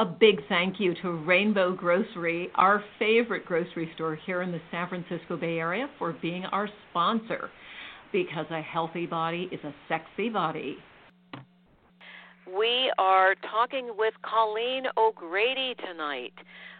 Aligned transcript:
A 0.00 0.04
big 0.06 0.40
thank 0.48 0.80
you 0.80 0.94
to 1.02 1.10
Rainbow 1.10 1.74
Grocery, 1.74 2.48
our 2.54 2.82
favorite 2.98 3.44
grocery 3.44 3.90
store 3.94 4.14
here 4.14 4.40
in 4.40 4.50
the 4.50 4.60
San 4.70 4.88
Francisco 4.88 5.36
Bay 5.36 5.58
Area, 5.58 5.90
for 5.98 6.14
being 6.22 6.46
our 6.46 6.70
sponsor. 6.88 7.50
Because 8.10 8.46
a 8.50 8.62
healthy 8.62 9.04
body 9.04 9.50
is 9.52 9.60
a 9.62 9.74
sexy 9.90 10.30
body. 10.30 10.78
We 12.46 12.90
are 12.96 13.34
talking 13.50 13.90
with 13.98 14.14
Colleen 14.22 14.84
O'Grady 14.96 15.74
tonight 15.86 16.32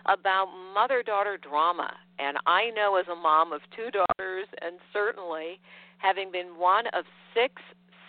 about 0.06 0.46
mother 0.74 1.02
daughter 1.02 1.36
drama. 1.36 1.92
And 2.18 2.38
I 2.46 2.70
know 2.70 2.96
as 2.96 3.04
a 3.12 3.14
mom 3.14 3.52
of 3.52 3.60
two 3.76 3.90
daughters, 3.90 4.46
and 4.62 4.78
certainly 4.94 5.60
having 5.98 6.32
been 6.32 6.58
one 6.58 6.86
of 6.94 7.04
six 7.34 7.60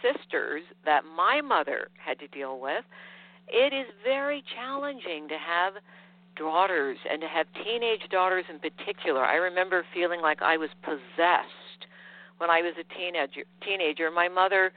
sisters 0.01 0.61
that 0.85 1.01
my 1.03 1.41
mother 1.41 1.89
had 1.97 2.17
to 2.19 2.29
deal 2.29 2.61
with, 2.61 2.85
it 3.47 3.73
is 3.73 3.87
very 4.03 4.43
challenging 4.55 5.27
to 5.27 5.37
have 5.37 5.73
daughters 6.35 6.97
and 7.09 7.21
to 7.21 7.27
have 7.27 7.45
teenage 7.63 8.07
daughters 8.09 8.45
in 8.49 8.59
particular. 8.59 9.25
I 9.25 9.35
remember 9.35 9.85
feeling 9.93 10.21
like 10.21 10.41
I 10.41 10.57
was 10.57 10.69
possessed 10.83 11.87
when 12.37 12.49
I 12.49 12.61
was 12.61 12.73
a 12.79 12.87
teenager. 12.97 13.43
Teenager, 13.63 14.09
my 14.09 14.27
mother 14.27 14.71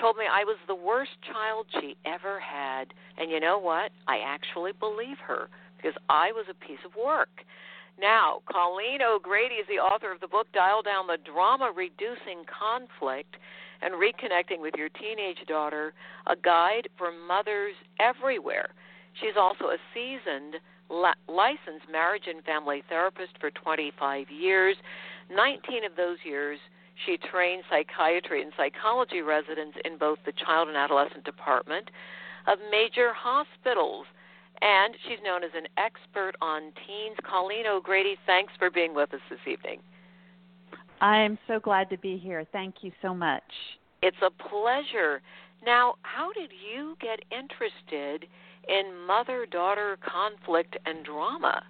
told 0.00 0.16
me 0.16 0.24
I 0.30 0.44
was 0.44 0.56
the 0.66 0.74
worst 0.74 1.10
child 1.26 1.66
she 1.80 1.96
ever 2.06 2.40
had, 2.40 2.94
and 3.18 3.30
you 3.30 3.40
know 3.40 3.58
what? 3.58 3.92
I 4.08 4.18
actually 4.24 4.72
believe 4.72 5.18
her 5.26 5.48
because 5.76 5.94
I 6.08 6.32
was 6.32 6.46
a 6.48 6.54
piece 6.54 6.80
of 6.84 6.92
work. 6.96 7.44
Now, 8.00 8.40
Colleen 8.50 9.00
O'Grady 9.02 9.56
is 9.56 9.66
the 9.68 9.82
author 9.82 10.10
of 10.10 10.20
the 10.20 10.28
book 10.28 10.46
Dial 10.54 10.80
Down 10.80 11.06
the 11.06 11.18
Drama 11.18 11.72
Reducing 11.74 12.48
Conflict 12.48 13.36
and 13.82 13.94
Reconnecting 13.94 14.60
with 14.60 14.74
Your 14.76 14.88
Teenage 14.88 15.46
Daughter, 15.46 15.92
a 16.26 16.36
guide 16.36 16.88
for 16.96 17.10
mothers 17.26 17.74
everywhere. 17.98 18.70
She's 19.20 19.36
also 19.36 19.66
a 19.66 19.78
seasoned 19.94 20.56
licensed 21.28 21.86
marriage 21.90 22.24
and 22.26 22.42
family 22.44 22.82
therapist 22.88 23.32
for 23.40 23.50
25 23.50 24.30
years. 24.30 24.76
19 25.34 25.84
of 25.84 25.96
those 25.96 26.18
years, 26.24 26.58
she 27.06 27.16
trained 27.16 27.62
psychiatry 27.70 28.42
and 28.42 28.52
psychology 28.56 29.22
residents 29.22 29.78
in 29.84 29.96
both 29.98 30.18
the 30.26 30.32
child 30.32 30.68
and 30.68 30.76
adolescent 30.76 31.24
department 31.24 31.90
of 32.46 32.58
major 32.70 33.12
hospitals. 33.14 34.06
And 34.60 34.94
she's 35.06 35.18
known 35.24 35.42
as 35.42 35.50
an 35.56 35.66
expert 35.78 36.32
on 36.42 36.72
teens. 36.86 37.16
Colleen 37.24 37.66
O'Grady, 37.66 38.16
thanks 38.26 38.52
for 38.58 38.70
being 38.70 38.94
with 38.94 39.14
us 39.14 39.20
this 39.30 39.40
evening. 39.46 39.80
I'm 41.00 41.38
so 41.46 41.58
glad 41.60 41.88
to 41.90 41.98
be 41.98 42.16
here. 42.18 42.44
Thank 42.52 42.76
you 42.82 42.92
so 43.02 43.14
much. 43.14 43.42
It's 44.02 44.16
a 44.22 44.30
pleasure. 44.48 45.22
Now, 45.64 45.94
how 46.02 46.32
did 46.32 46.50
you 46.52 46.96
get 47.00 47.20
interested 47.30 48.28
in 48.68 49.06
mother 49.06 49.46
daughter 49.46 49.98
conflict 50.02 50.76
and 50.86 51.04
drama? 51.04 51.62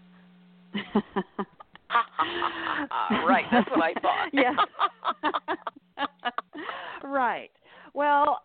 right, 3.26 3.44
that's 3.50 3.68
what 3.70 3.82
I 3.82 3.92
thought. 4.00 4.28
yeah. 4.32 4.54
right. 7.04 7.50
Well, 7.94 8.42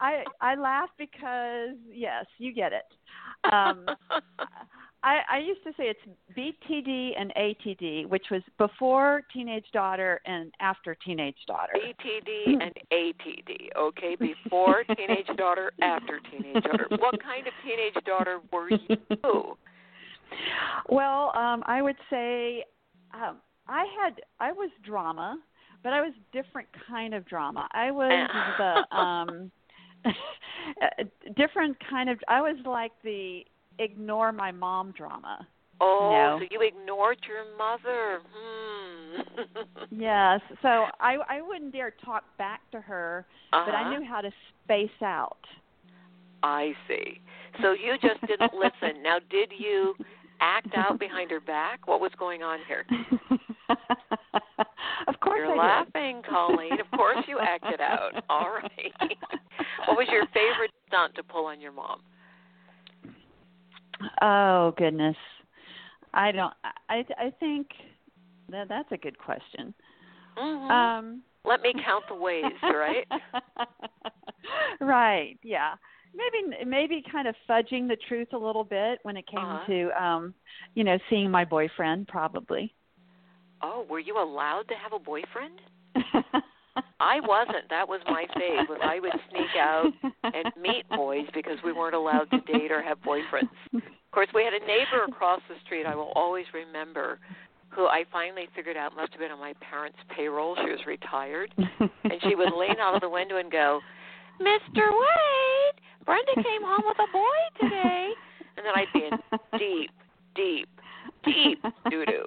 I 0.00 0.24
I 0.40 0.54
laugh 0.56 0.90
because 0.98 1.76
yes, 1.90 2.26
you 2.38 2.52
get 2.52 2.72
it. 2.72 2.84
Um, 3.52 3.86
I, 5.02 5.20
I 5.32 5.38
used 5.38 5.62
to 5.64 5.70
say 5.78 5.84
it's 5.84 6.00
BTD 6.36 7.12
and 7.18 7.32
ATD, 7.34 8.06
which 8.06 8.26
was 8.30 8.42
before 8.58 9.22
teenage 9.32 9.64
daughter 9.72 10.20
and 10.26 10.52
after 10.60 10.94
teenage 10.94 11.36
daughter. 11.46 11.72
BTD 11.74 12.62
and 12.62 12.74
ATD, 12.92 13.68
okay? 13.78 14.16
Before 14.16 14.84
teenage 14.96 15.26
daughter, 15.36 15.72
after 15.82 16.20
teenage 16.30 16.62
daughter. 16.62 16.86
What 16.90 17.22
kind 17.22 17.46
of 17.46 17.52
teenage 17.64 18.04
daughter 18.04 18.40
were 18.52 18.70
you? 18.70 19.56
Well, 20.88 21.32
um, 21.34 21.62
I 21.66 21.80
would 21.82 21.96
say 22.10 22.64
um, 23.14 23.38
I 23.68 23.86
had 24.00 24.20
I 24.38 24.52
was 24.52 24.70
drama, 24.84 25.38
but 25.82 25.92
I 25.92 26.00
was 26.00 26.12
different 26.32 26.68
kind 26.88 27.14
of 27.14 27.26
drama. 27.26 27.68
I 27.72 27.90
was 27.90 28.30
the 28.58 28.96
um, 28.96 29.50
different 31.36 31.76
kind 31.88 32.10
of. 32.10 32.18
I 32.28 32.40
was 32.40 32.56
like 32.64 32.92
the 33.02 33.42
ignore 33.78 34.32
my 34.32 34.50
mom 34.50 34.92
drama. 34.96 35.46
Oh, 35.80 36.10
you 36.10 36.16
know? 36.16 36.38
so 36.40 36.46
you 36.50 36.66
ignored 36.66 37.18
your 37.26 37.56
mother. 37.56 38.20
Hmm. 38.30 39.90
yes. 39.90 40.40
So 40.62 40.86
I 41.00 41.16
I 41.28 41.40
wouldn't 41.40 41.72
dare 41.72 41.94
talk 42.04 42.24
back 42.36 42.60
to 42.72 42.80
her, 42.80 43.24
uh-huh. 43.52 43.64
but 43.66 43.74
I 43.74 43.90
knew 43.90 44.06
how 44.06 44.20
to 44.20 44.30
space 44.64 44.90
out. 45.02 45.38
I 46.42 46.72
see. 46.88 47.20
So 47.62 47.72
you 47.72 47.94
just 48.00 48.20
didn't 48.26 48.52
listen. 48.58 49.02
Now, 49.02 49.18
did 49.30 49.52
you 49.56 49.94
act 50.40 50.68
out 50.76 50.98
behind 50.98 51.30
her 51.30 51.40
back? 51.40 51.86
What 51.86 52.00
was 52.00 52.12
going 52.18 52.42
on 52.42 52.58
here? 52.66 52.86
of 55.06 55.20
course 55.20 55.38
You're 55.38 55.54
I 55.54 55.56
laughing, 55.56 56.22
did. 56.22 56.30
Colleen. 56.30 56.80
Of 56.80 56.90
course 56.96 57.18
you 57.28 57.38
acted 57.40 57.80
out. 57.80 58.24
All 58.30 58.50
right. 58.50 59.16
what 59.86 59.96
was 59.96 60.08
your 60.10 60.24
favorite 60.26 60.70
stunt 60.88 61.14
to 61.16 61.22
pull 61.22 61.46
on 61.46 61.60
your 61.60 61.72
mom? 61.72 62.00
Oh 64.22 64.72
goodness, 64.76 65.16
I 66.14 66.32
don't. 66.32 66.52
I 66.88 67.04
I 67.18 67.32
think 67.38 67.68
that 68.50 68.68
that's 68.68 68.90
a 68.92 68.96
good 68.96 69.18
question. 69.18 69.74
Mm-hmm. 70.38 70.70
Um, 70.70 71.22
Let 71.44 71.62
me 71.62 71.72
count 71.84 72.04
the 72.08 72.14
ways, 72.14 72.44
right? 72.62 73.06
right. 74.80 75.38
Yeah. 75.42 75.74
Maybe 76.14 76.64
maybe 76.66 77.04
kind 77.10 77.28
of 77.28 77.34
fudging 77.48 77.86
the 77.86 77.96
truth 78.08 78.28
a 78.32 78.38
little 78.38 78.64
bit 78.64 78.98
when 79.04 79.16
it 79.16 79.26
came 79.28 79.38
uh-huh. 79.38 79.66
to 79.66 80.04
um, 80.04 80.34
you 80.74 80.84
know, 80.84 80.98
seeing 81.08 81.30
my 81.30 81.44
boyfriend 81.44 82.08
probably. 82.08 82.74
Oh, 83.62 83.86
were 83.88 84.00
you 84.00 84.18
allowed 84.18 84.64
to 84.68 84.74
have 84.74 84.92
a 84.92 84.98
boyfriend? 84.98 85.60
I 87.00 87.20
wasn't. 87.20 87.68
That 87.70 87.88
was 87.88 88.00
my 88.06 88.26
fave. 88.36 88.66
I 88.82 89.00
would 89.00 89.12
sneak 89.30 89.56
out 89.58 89.92
and 90.22 90.52
meet 90.60 90.88
boys 90.90 91.26
because 91.34 91.58
we 91.64 91.72
weren't 91.72 91.94
allowed 91.94 92.30
to 92.30 92.40
date 92.40 92.70
or 92.70 92.82
have 92.82 92.98
boyfriends. 93.02 93.50
Of 93.74 93.82
course, 94.12 94.28
we 94.34 94.44
had 94.44 94.54
a 94.54 94.60
neighbor 94.66 95.04
across 95.08 95.40
the 95.48 95.56
street. 95.64 95.86
I 95.86 95.94
will 95.94 96.12
always 96.14 96.46
remember 96.52 97.18
who 97.68 97.86
I 97.86 98.04
finally 98.10 98.48
figured 98.54 98.76
out 98.76 98.96
must 98.96 99.12
have 99.12 99.20
been 99.20 99.30
on 99.30 99.38
my 99.38 99.54
parents' 99.60 99.98
payroll. 100.14 100.56
She 100.56 100.70
was 100.70 100.80
retired, 100.86 101.54
and 101.56 102.20
she 102.22 102.34
would 102.34 102.52
lean 102.52 102.76
out 102.80 102.94
of 102.94 103.00
the 103.00 103.08
window 103.08 103.36
and 103.36 103.50
go, 103.50 103.80
"Mr. 104.40 104.90
Wade, 104.90 105.80
Brenda 106.04 106.34
came 106.34 106.62
home 106.62 106.82
with 106.84 106.98
a 106.98 107.12
boy 107.12 107.60
today," 107.60 108.12
and 108.56 108.66
then 108.66 108.74
I'd 108.74 108.92
be 108.92 109.04
in 109.04 109.58
deep, 109.58 109.90
deep, 110.34 110.68
deep 111.24 111.62
doo 111.90 112.04
doo. 112.04 112.24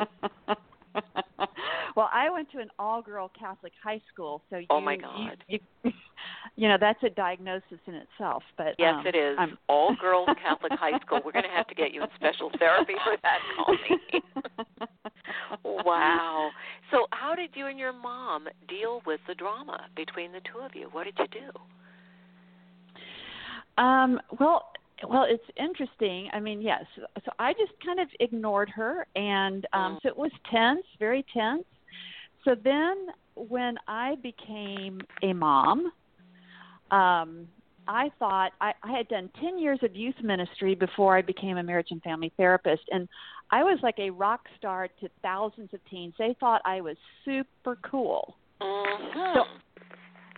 well, 1.96 2.10
I 2.14 2.30
went 2.30 2.52
to 2.52 2.60
an 2.60 2.70
all-girl 2.78 3.32
Catholic 3.38 3.74
high 3.84 4.02
school, 4.12 4.42
so 4.50 4.58
you, 4.58 4.68
oh 4.70 4.82
my 4.82 4.96
God, 4.96 5.44
you, 5.48 5.60
you, 5.84 5.92
you 6.56 6.68
know 6.68 6.78
that's 6.80 7.02
a 7.04 7.10
diagnosis 7.10 7.80
in 7.88 7.96
itself. 7.96 8.44
But 8.58 8.76
yes, 8.78 8.94
um, 8.98 9.08
it 9.08 9.16
is. 9.16 9.36
I'm... 9.40 9.58
All 9.68 9.96
girls 10.02 10.30
Catholic 10.42 10.74
high 10.74 11.00
school. 11.00 11.22
We're 11.26 11.32
going 11.32 11.46
to 11.46 11.50
have 11.50 11.68
to 11.68 11.76
get 11.76 11.94
you 11.94 12.04
in 12.04 12.10
special 12.16 12.52
therapy 12.60 12.94
for 13.04 13.18
that, 13.24 13.40
Colleen. 13.56 14.22
wow. 15.64 16.52
So, 16.92 17.08
how 17.12 17.34
did 17.36 17.52
you 17.56 17.68
and 17.68 17.80
your 17.80 17.94
mom 17.94 18.48
deal 18.68 19.02
with 19.06 19.22
the 19.28 19.36
drama 19.36 19.88
between 19.96 20.32
the 20.32 20.42
two 20.52 20.60
of 20.60 20.76
you? 20.76 20.90
What 20.92 21.06
did 21.06 21.18
you 21.20 21.28
do? 21.28 21.52
Um. 23.84 24.20
Well, 24.40 24.72
well, 25.08 25.26
it's 25.28 25.44
interesting. 25.58 26.30
I 26.34 26.40
mean, 26.40 26.62
yes. 26.62 26.84
So 26.98 27.32
I 27.40 27.54
just 27.54 27.74
kind 27.86 28.00
of 28.00 28.08
ignored 28.20 28.70
her, 28.70 29.06
and 29.16 29.66
um, 29.74 30.00
so 30.02 30.10
it 30.10 30.18
was 30.18 30.32
tense, 30.52 30.86
very 31.00 31.26
tense. 31.34 31.66
So 32.46 32.56
then, 32.62 33.08
when 33.36 33.78
I 33.88 34.16
became 34.22 35.02
a 35.22 35.34
mom, 35.34 35.92
um, 36.92 37.48
I 37.88 38.12
thought 38.20 38.52
I, 38.62 38.74
I 38.84 38.92
had 38.92 39.08
done 39.08 39.30
10 39.42 39.58
years 39.58 39.80
of 39.82 39.96
youth 39.96 40.16
ministry 40.22 40.76
before 40.76 41.18
I 41.18 41.22
became 41.22 41.58
a 41.58 41.64
marriage 41.64 41.88
and 41.92 42.02
family 42.02 42.32
therapist, 42.38 42.84
and 42.92 43.08
I 43.52 43.64
was 43.64 43.80
like 43.84 44.00
a 44.00 44.10
rock 44.10 44.48
star 44.58 44.88
to 45.00 45.10
thousands 45.22 45.74
of 45.74 45.80
teens. 45.90 46.14
They 46.18 46.36
thought 46.40 46.62
I 46.66 46.82
was 46.82 46.98
super 47.26 47.78
cool. 47.82 48.36
Mm-hmm. 48.62 49.38
So 49.38 49.44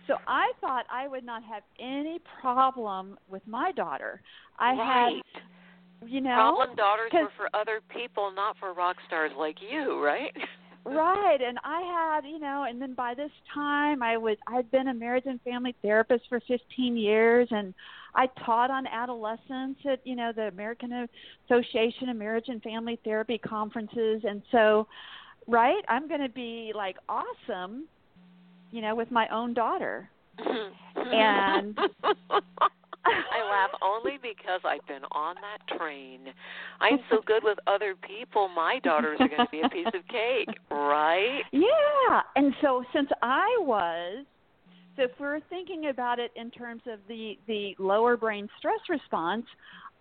so 0.06 0.16
I 0.26 0.52
thought 0.60 0.84
I 0.90 1.08
would 1.08 1.24
not 1.24 1.42
have 1.44 1.62
any 1.78 2.20
problem 2.40 3.18
with 3.28 3.42
my 3.46 3.72
daughter. 3.72 4.20
I 4.58 4.72
right. 4.72 5.22
had, 5.32 6.08
you 6.08 6.20
know, 6.20 6.34
problem 6.34 6.76
daughters 6.76 7.10
were 7.12 7.28
for 7.36 7.48
other 7.54 7.80
people, 7.88 8.30
not 8.34 8.56
for 8.58 8.72
rock 8.72 8.96
stars 9.06 9.32
like 9.36 9.56
you, 9.60 10.02
right? 10.02 10.32
right, 10.84 11.38
and 11.40 11.58
I 11.64 11.80
had, 11.80 12.30
you 12.30 12.38
know, 12.38 12.66
and 12.68 12.80
then 12.80 12.94
by 12.94 13.14
this 13.14 13.30
time 13.52 14.02
I 14.02 14.16
was 14.16 14.36
I'd 14.46 14.70
been 14.70 14.88
a 14.88 14.94
marriage 14.94 15.24
and 15.26 15.40
family 15.42 15.74
therapist 15.82 16.24
for 16.28 16.40
15 16.46 16.96
years, 16.96 17.48
and 17.50 17.74
I 18.14 18.28
taught 18.44 18.70
on 18.70 18.86
adolescence 18.86 19.78
at, 19.90 20.00
you 20.04 20.16
know, 20.16 20.32
the 20.34 20.48
American 20.48 21.08
Association 21.50 22.08
of 22.08 22.16
Marriage 22.16 22.46
and 22.48 22.62
Family 22.62 22.98
Therapy 23.04 23.38
conferences, 23.38 24.22
and 24.24 24.42
so, 24.52 24.86
right, 25.48 25.82
I'm 25.88 26.06
going 26.08 26.22
to 26.22 26.28
be 26.28 26.72
like 26.74 26.96
awesome 27.08 27.88
you 28.70 28.82
know, 28.82 28.94
with 28.94 29.10
my 29.10 29.26
own 29.28 29.54
daughter. 29.54 30.08
and 30.38 31.78
I 33.06 33.50
laugh 33.50 33.70
only 33.82 34.18
because 34.20 34.60
I've 34.64 34.86
been 34.86 35.04
on 35.12 35.36
that 35.36 35.78
train. 35.78 36.20
I'm 36.80 36.98
so 37.10 37.20
good 37.24 37.42
with 37.44 37.58
other 37.66 37.94
people, 38.06 38.48
my 38.48 38.80
daughters 38.82 39.18
are 39.20 39.28
going 39.28 39.46
to 39.46 39.50
be 39.50 39.60
a 39.62 39.68
piece 39.68 39.86
of 39.86 40.06
cake, 40.08 40.56
right? 40.70 41.42
Yeah. 41.52 42.20
And 42.34 42.54
so 42.60 42.84
since 42.92 43.08
I 43.22 43.46
was 43.60 44.24
so 44.96 45.02
if 45.02 45.10
we're 45.20 45.40
thinking 45.50 45.88
about 45.90 46.18
it 46.18 46.32
in 46.36 46.50
terms 46.50 46.82
of 46.90 46.98
the 47.08 47.38
the 47.46 47.74
lower 47.78 48.16
brain 48.16 48.48
stress 48.58 48.80
response, 48.88 49.44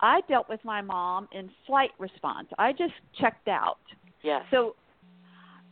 I 0.01 0.21
dealt 0.27 0.50
with 0.50 0.63
my 0.63 0.81
mom 0.81 1.27
in 1.31 1.50
flight 1.67 1.91
response. 2.00 2.47
I 2.57 2.71
just 2.71 2.94
checked 3.19 3.47
out. 3.47 3.79
Yeah. 4.23 4.39
So 4.51 4.75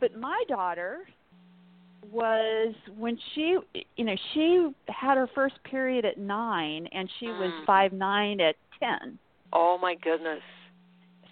but 0.00 0.16
my 0.16 0.42
daughter 0.48 1.00
was 2.12 2.74
when 2.96 3.18
she 3.34 3.56
you 3.96 4.04
know 4.04 4.14
she 4.32 4.70
had 4.88 5.16
her 5.16 5.28
first 5.34 5.54
period 5.64 6.04
at 6.04 6.18
nine 6.18 6.88
and 6.92 7.08
she 7.18 7.26
mm. 7.26 7.38
was 7.38 7.64
five 7.66 7.92
nine 7.92 8.40
at 8.40 8.56
ten 8.80 9.18
oh 9.52 9.78
my 9.80 9.94
goodness 10.02 10.40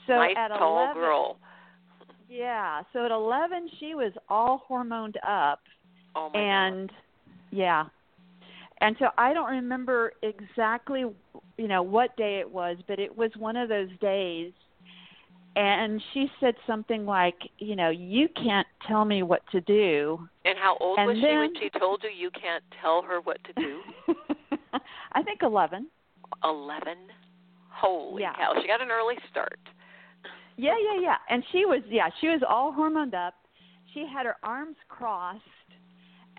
so 0.07 0.15
nice 0.15 0.35
at 0.37 0.49
tall 0.49 0.85
11, 0.85 0.95
girl 1.03 1.37
yeah 2.29 2.83
so 2.93 3.05
at 3.05 3.11
eleven 3.11 3.69
she 3.79 3.95
was 3.95 4.13
all 4.29 4.65
hormoned 4.69 5.17
up 5.27 5.61
oh 6.17 6.31
my 6.33 6.41
and 6.41 6.89
God. 6.89 6.97
yeah 7.51 7.85
and 8.81 8.97
so 8.99 9.07
i 9.19 9.35
don't 9.35 9.51
remember 9.51 10.13
exactly 10.23 11.05
you 11.59 11.69
know 11.69 11.83
what 11.83 12.17
day 12.17 12.39
it 12.39 12.51
was 12.51 12.77
but 12.89 12.99
it 12.99 13.17
was 13.17 13.31
one 13.39 13.57
of 13.57 13.69
those 13.69 13.91
days 14.01 14.53
and 15.54 16.02
she 16.12 16.28
said 16.40 16.54
something 16.66 17.04
like, 17.04 17.37
you 17.58 17.76
know, 17.76 17.90
you 17.90 18.28
can't 18.34 18.66
tell 18.88 19.04
me 19.04 19.22
what 19.22 19.43
to 19.52 19.60
do. 19.60 20.26
And 20.44 20.56
how 20.58 20.76
old 20.81 20.99
and 20.99 21.08
was 21.08 21.16
then, 21.16 21.31
she 21.31 21.37
when 21.37 21.54
she 21.60 21.78
told 21.78 22.02
you 22.02 22.10
you 22.10 22.31
can't 22.31 22.64
tell 22.81 23.02
her 23.02 23.20
what 23.20 23.38
to 23.44 23.52
do? 23.54 23.81
I 25.12 25.22
think 25.22 25.40
11. 25.43 25.88
11. 26.43 26.96
Holy 27.69 28.22
yeah. 28.22 28.34
cow. 28.34 28.54
She 28.60 28.66
got 28.66 28.81
an 28.81 28.90
early 28.90 29.16
start. 29.31 29.58
Yeah, 30.56 30.75
yeah, 30.82 31.00
yeah. 31.00 31.16
And 31.28 31.43
she 31.52 31.64
was 31.64 31.82
yeah, 31.88 32.08
she 32.20 32.28
was 32.28 32.40
all 32.49 32.72
hormoned 32.72 33.14
up. 33.14 33.34
She 33.93 34.06
had 34.10 34.25
her 34.26 34.37
arms 34.43 34.76
crossed 34.88 35.40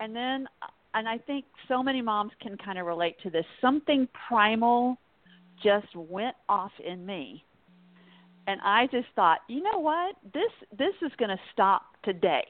and 0.00 0.14
then 0.14 0.46
and 0.94 1.08
I 1.08 1.18
think 1.18 1.44
so 1.68 1.82
many 1.82 2.02
moms 2.02 2.32
can 2.40 2.56
kind 2.56 2.78
of 2.78 2.86
relate 2.86 3.16
to 3.22 3.30
this. 3.30 3.44
Something 3.60 4.08
primal 4.26 4.96
just 5.62 5.94
went 5.94 6.36
off 6.48 6.72
in 6.84 7.04
me 7.06 7.44
and 8.46 8.60
I 8.62 8.86
just 8.86 9.06
thought, 9.16 9.38
you 9.48 9.62
know 9.62 9.78
what, 9.78 10.16
this 10.32 10.50
this 10.76 10.94
is 11.02 11.12
going 11.18 11.30
to 11.30 11.40
stop 11.52 11.82
today. 12.04 12.44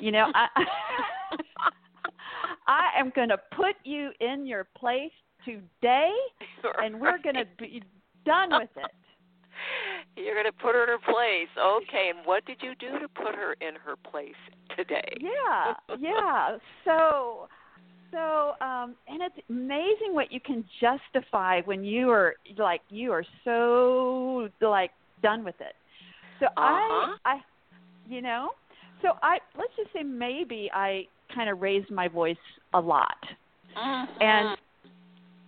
you 0.00 0.12
know, 0.12 0.30
I 0.34 0.48
I 2.66 2.90
am 2.98 3.12
going 3.14 3.30
to 3.30 3.38
put 3.56 3.76
you 3.84 4.10
in 4.20 4.46
your 4.46 4.66
place 4.76 5.12
today, 5.44 6.12
and 6.82 7.00
we're 7.00 7.18
going 7.18 7.36
to 7.36 7.46
be 7.58 7.82
done 8.24 8.50
with 8.52 8.70
it. 8.76 8.90
You're 10.16 10.34
going 10.34 10.46
to 10.46 10.52
put 10.52 10.74
her 10.74 10.84
in 10.84 10.88
her 10.88 10.98
place. 10.98 11.48
Okay, 11.58 12.10
and 12.14 12.26
what 12.26 12.44
did 12.44 12.58
you 12.60 12.74
do 12.78 12.98
to 12.98 13.08
put 13.08 13.34
her 13.34 13.54
in 13.60 13.74
her 13.74 13.96
place 13.96 14.38
today? 14.76 15.16
Yeah, 15.20 15.74
yeah. 15.98 16.58
So 16.84 17.48
so 18.10 18.52
um 18.64 18.94
and 19.06 19.22
it's 19.22 19.46
amazing 19.50 20.12
what 20.12 20.32
you 20.32 20.40
can 20.40 20.64
justify 20.80 21.60
when 21.62 21.84
you 21.84 22.10
are 22.10 22.34
like 22.56 22.80
you 22.90 23.12
are 23.12 23.24
so 23.44 24.48
like 24.60 24.90
done 25.22 25.44
with 25.44 25.56
it. 25.60 25.74
So 26.40 26.46
uh-huh. 26.46 27.16
i 27.24 27.32
i 27.32 27.40
you 28.08 28.22
know? 28.22 28.50
So 29.02 29.12
i 29.22 29.38
let's 29.56 29.72
just 29.76 29.92
say 29.92 30.02
maybe 30.02 30.70
i 30.72 31.02
kind 31.34 31.50
of 31.50 31.60
raised 31.60 31.90
my 31.90 32.08
voice 32.08 32.36
a 32.74 32.80
lot. 32.80 33.18
Uh-huh. 33.76 34.06
and 34.20 34.58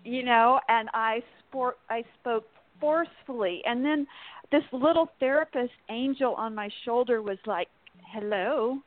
you 0.04 0.24
know 0.24 0.60
and 0.68 0.88
i 0.92 1.20
sport 1.48 1.78
i 1.88 2.04
spoke 2.20 2.44
forcefully. 2.80 3.62
And 3.66 3.84
then 3.84 4.06
this 4.52 4.62
little 4.72 5.08
therapist 5.18 5.72
angel 5.90 6.34
on 6.34 6.54
my 6.54 6.68
shoulder 6.84 7.22
was 7.22 7.38
like 7.46 7.68
hello 8.12 8.78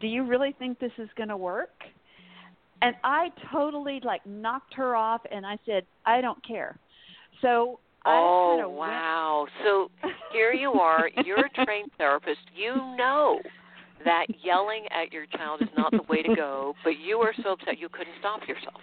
do 0.00 0.08
you 0.08 0.24
really 0.24 0.54
think 0.58 0.78
this 0.80 0.92
is 0.98 1.08
going 1.16 1.28
to 1.28 1.36
work 1.36 1.70
and 2.82 2.96
I 3.04 3.30
totally 3.52 4.00
like 4.04 4.26
knocked 4.26 4.74
her 4.74 4.94
off, 4.94 5.22
and 5.30 5.46
I 5.46 5.56
said, 5.64 5.84
I 6.04 6.20
don't 6.20 6.44
care. 6.46 6.78
So 7.40 7.78
I 8.04 8.10
oh 8.10 8.68
wow! 8.68 9.46
Went... 9.46 9.52
So 9.64 9.90
here 10.32 10.52
you 10.52 10.72
are. 10.72 11.08
You're 11.24 11.46
a 11.46 11.50
trained 11.64 11.90
therapist. 11.96 12.40
You 12.54 12.74
know 12.96 13.40
that 14.04 14.26
yelling 14.42 14.86
at 14.90 15.12
your 15.12 15.26
child 15.26 15.62
is 15.62 15.68
not 15.76 15.92
the 15.92 16.02
way 16.08 16.22
to 16.22 16.34
go, 16.34 16.74
but 16.82 16.98
you 16.98 17.18
were 17.18 17.32
so 17.42 17.52
upset 17.52 17.78
you 17.78 17.88
couldn't 17.88 18.14
stop 18.18 18.40
yourself. 18.48 18.80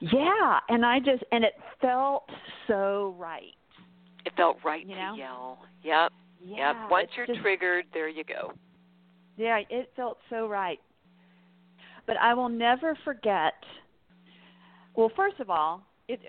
Yeah, 0.00 0.58
and 0.70 0.84
I 0.84 0.98
just 0.98 1.22
and 1.30 1.44
it 1.44 1.52
felt 1.80 2.24
so 2.66 3.14
right. 3.18 3.54
It 4.24 4.32
felt 4.36 4.56
right 4.64 4.86
you 4.86 4.94
to 4.94 5.00
know? 5.00 5.14
yell. 5.14 5.58
Yep. 5.84 6.12
Yeah, 6.44 6.72
yep. 6.72 6.90
Once 6.90 7.08
you're 7.16 7.26
just, 7.26 7.40
triggered, 7.40 7.84
there 7.92 8.08
you 8.08 8.24
go. 8.24 8.52
Yeah, 9.36 9.60
it 9.68 9.90
felt 9.96 10.18
so 10.30 10.46
right. 10.46 10.78
But 12.06 12.16
I 12.16 12.34
will 12.34 12.48
never 12.48 12.96
forget. 13.04 13.54
Well, 14.94 15.10
first 15.14 15.40
of 15.40 15.50
all, 15.50 15.82
it, 16.08 16.20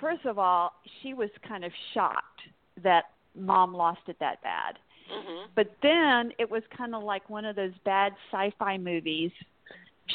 first 0.00 0.24
of 0.24 0.38
all, 0.38 0.72
she 1.02 1.14
was 1.14 1.30
kind 1.46 1.64
of 1.64 1.72
shocked 1.92 2.40
that 2.82 3.04
mom 3.34 3.74
lost 3.74 4.00
it 4.08 4.16
that 4.20 4.42
bad. 4.42 4.78
Mm-hmm. 5.12 5.50
But 5.54 5.76
then 5.82 6.32
it 6.38 6.50
was 6.50 6.62
kind 6.76 6.94
of 6.94 7.02
like 7.02 7.28
one 7.28 7.44
of 7.44 7.56
those 7.56 7.72
bad 7.84 8.12
sci-fi 8.30 8.78
movies. 8.78 9.30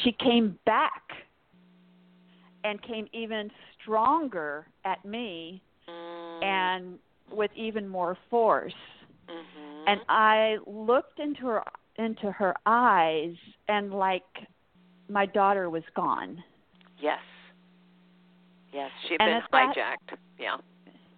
She 0.02 0.12
came 0.12 0.58
back 0.66 1.02
and 2.64 2.82
came 2.82 3.06
even 3.12 3.50
stronger 3.80 4.66
at 4.84 5.04
me 5.04 5.62
mm. 5.88 6.44
and 6.44 6.98
with 7.30 7.50
even 7.54 7.88
more 7.88 8.16
force. 8.28 8.74
Mm-hmm. 9.28 9.88
And 9.88 10.00
I 10.08 10.56
looked 10.66 11.18
into 11.20 11.42
her 11.42 11.62
into 11.98 12.32
her 12.32 12.54
eyes 12.64 13.34
and 13.68 13.92
like 13.92 14.22
my 15.10 15.26
daughter 15.26 15.68
was 15.68 15.82
gone. 15.94 16.42
Yes. 17.00 17.18
Yes, 18.72 18.90
she 19.08 19.16
had 19.18 19.28
and 19.28 19.42
been 19.50 19.60
hijacked. 19.60 20.10
That, 20.10 20.18
yeah. 20.38 20.56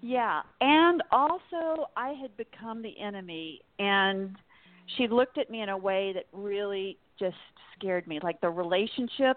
Yeah, 0.00 0.42
and 0.60 1.02
also 1.12 1.86
I 1.96 2.08
had 2.20 2.36
become 2.36 2.82
the 2.82 2.98
enemy, 2.98 3.60
and 3.78 4.34
she 4.96 5.06
looked 5.06 5.38
at 5.38 5.48
me 5.48 5.62
in 5.62 5.68
a 5.68 5.76
way 5.76 6.12
that 6.12 6.24
really 6.32 6.98
just 7.20 7.36
scared 7.76 8.06
me. 8.08 8.18
Like 8.20 8.40
the 8.40 8.50
relationship, 8.50 9.36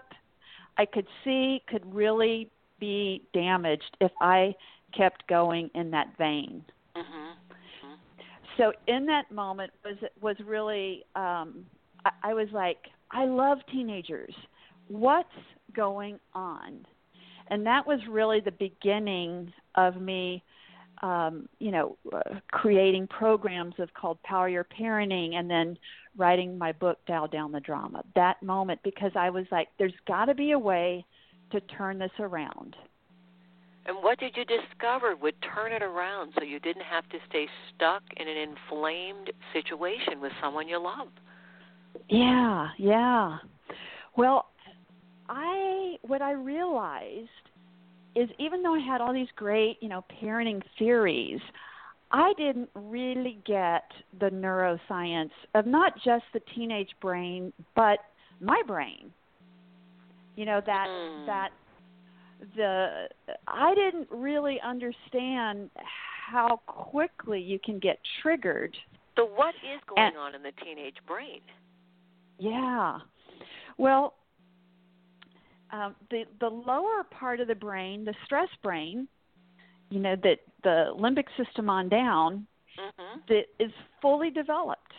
I 0.76 0.86
could 0.86 1.06
see 1.22 1.62
could 1.68 1.84
really 1.94 2.50
be 2.80 3.22
damaged 3.32 3.96
if 4.00 4.10
I 4.20 4.54
kept 4.96 5.26
going 5.28 5.70
in 5.74 5.90
that 5.92 6.16
vein. 6.18 6.64
Mhm. 6.96 7.34
So 8.56 8.72
in 8.86 9.06
that 9.06 9.30
moment 9.30 9.72
was 9.84 9.96
was 10.20 10.36
really 10.40 11.04
um 11.14 11.66
I, 12.04 12.10
I 12.30 12.34
was 12.34 12.48
like, 12.52 12.88
I 13.10 13.24
love 13.24 13.58
teenagers. 13.70 14.34
What's 14.88 15.28
going 15.74 16.18
on? 16.34 16.86
And 17.48 17.64
that 17.66 17.86
was 17.86 18.00
really 18.08 18.40
the 18.40 18.52
beginning 18.52 19.52
of 19.76 20.00
me 20.00 20.42
um, 21.02 21.48
you 21.58 21.70
know, 21.70 21.96
uh, 22.12 22.40
creating 22.50 23.06
programs 23.08 23.74
of 23.78 23.92
called 23.94 24.22
Power 24.22 24.48
Your 24.48 24.64
Parenting, 24.64 25.34
and 25.34 25.50
then 25.50 25.76
writing 26.16 26.56
my 26.56 26.72
book 26.72 26.98
Dial 27.06 27.28
Down 27.28 27.52
the 27.52 27.60
Drama. 27.60 28.02
That 28.14 28.42
moment, 28.42 28.80
because 28.82 29.12
I 29.14 29.30
was 29.30 29.44
like, 29.50 29.68
there's 29.78 29.92
got 30.06 30.26
to 30.26 30.34
be 30.34 30.52
a 30.52 30.58
way 30.58 31.04
to 31.52 31.60
turn 31.60 31.98
this 31.98 32.10
around. 32.18 32.76
And 33.84 33.98
what 34.02 34.18
did 34.18 34.36
you 34.36 34.44
discover 34.44 35.14
would 35.14 35.36
turn 35.54 35.72
it 35.72 35.82
around 35.82 36.32
so 36.36 36.44
you 36.44 36.58
didn't 36.58 36.82
have 36.82 37.08
to 37.10 37.18
stay 37.28 37.46
stuck 37.74 38.02
in 38.16 38.26
an 38.26 38.36
inflamed 38.36 39.30
situation 39.52 40.20
with 40.20 40.32
someone 40.42 40.66
you 40.66 40.82
love? 40.82 41.08
Yeah, 42.08 42.68
yeah. 42.78 43.38
Well, 44.16 44.46
I 45.28 45.96
what 46.02 46.22
I 46.22 46.32
realized 46.32 47.28
is 48.14 48.28
even 48.38 48.62
though 48.62 48.74
I 48.74 48.78
had 48.80 49.00
all 49.00 49.12
these 49.12 49.28
great, 49.36 49.76
you 49.80 49.88
know, 49.88 50.04
parenting 50.22 50.62
theories, 50.78 51.40
I 52.12 52.32
didn't 52.38 52.70
really 52.74 53.38
get 53.44 53.84
the 54.20 54.30
neuroscience 54.30 55.32
of 55.54 55.66
not 55.66 55.94
just 56.04 56.24
the 56.32 56.40
teenage 56.54 56.90
brain, 57.00 57.52
but 57.74 57.98
my 58.40 58.62
brain. 58.66 59.12
You 60.36 60.44
know 60.44 60.60
that 60.64 60.86
Mm. 60.88 61.26
that 61.26 61.52
the 62.54 63.08
I 63.48 63.74
didn't 63.74 64.08
really 64.10 64.60
understand 64.60 65.70
how 65.76 66.58
quickly 66.66 67.40
you 67.40 67.58
can 67.58 67.78
get 67.78 67.98
triggered. 68.22 68.76
So 69.16 69.24
what 69.24 69.54
is 69.56 69.80
going 69.86 70.02
And- 70.02 70.16
on 70.16 70.34
in 70.34 70.42
the 70.42 70.52
teenage 70.52 70.98
brain? 71.06 71.40
Yeah. 72.38 72.98
Well, 73.78 74.14
um, 75.70 75.94
the 76.10 76.24
the 76.40 76.48
lower 76.48 77.04
part 77.10 77.40
of 77.40 77.48
the 77.48 77.54
brain, 77.54 78.04
the 78.04 78.14
stress 78.24 78.48
brain, 78.62 79.08
you 79.90 80.00
know, 80.00 80.16
that 80.22 80.38
the 80.62 80.94
limbic 80.98 81.26
system 81.36 81.68
on 81.68 81.88
down, 81.88 82.46
Mhm. 82.78 83.26
that 83.28 83.46
is 83.58 83.72
fully 84.00 84.30
developed. 84.30 84.92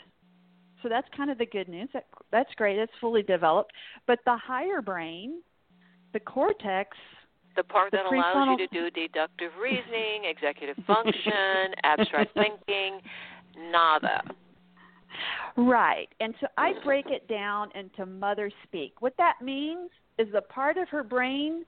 So 0.82 0.90
that's 0.90 1.08
kind 1.10 1.32
of 1.32 1.38
the 1.38 1.46
good 1.46 1.68
news. 1.68 1.90
That 1.94 2.06
that's 2.32 2.54
great. 2.56 2.78
It's 2.78 2.94
fully 3.00 3.24
developed. 3.24 3.74
But 4.06 4.20
the 4.26 4.38
higher 4.38 4.82
brain, 4.82 5.42
the 6.14 6.20
cortex, 6.20 6.98
The 7.56 7.64
part 7.64 7.90
The 7.90 7.98
that 7.98 8.06
allows 8.06 8.50
you 8.50 8.68
to 8.68 8.68
do 8.68 8.92
deductive 8.92 9.52
reasoning, 9.58 10.26
executive 10.26 10.78
function, 10.86 11.74
abstract 11.84 12.32
thinking, 12.36 13.02
nada. 13.58 14.24
Right. 15.56 16.08
And 16.20 16.34
so 16.40 16.48
I 16.58 16.74
break 16.84 17.08
it 17.08 17.28
down 17.28 17.70
into 17.76 18.06
mother 18.06 18.52
speak. 18.64 19.02
What 19.02 19.14
that 19.18 19.42
means 19.42 19.90
is 20.18 20.28
the 20.32 20.42
part 20.42 20.78
of 20.78 20.90
her 20.90 21.04
brain 21.04 21.66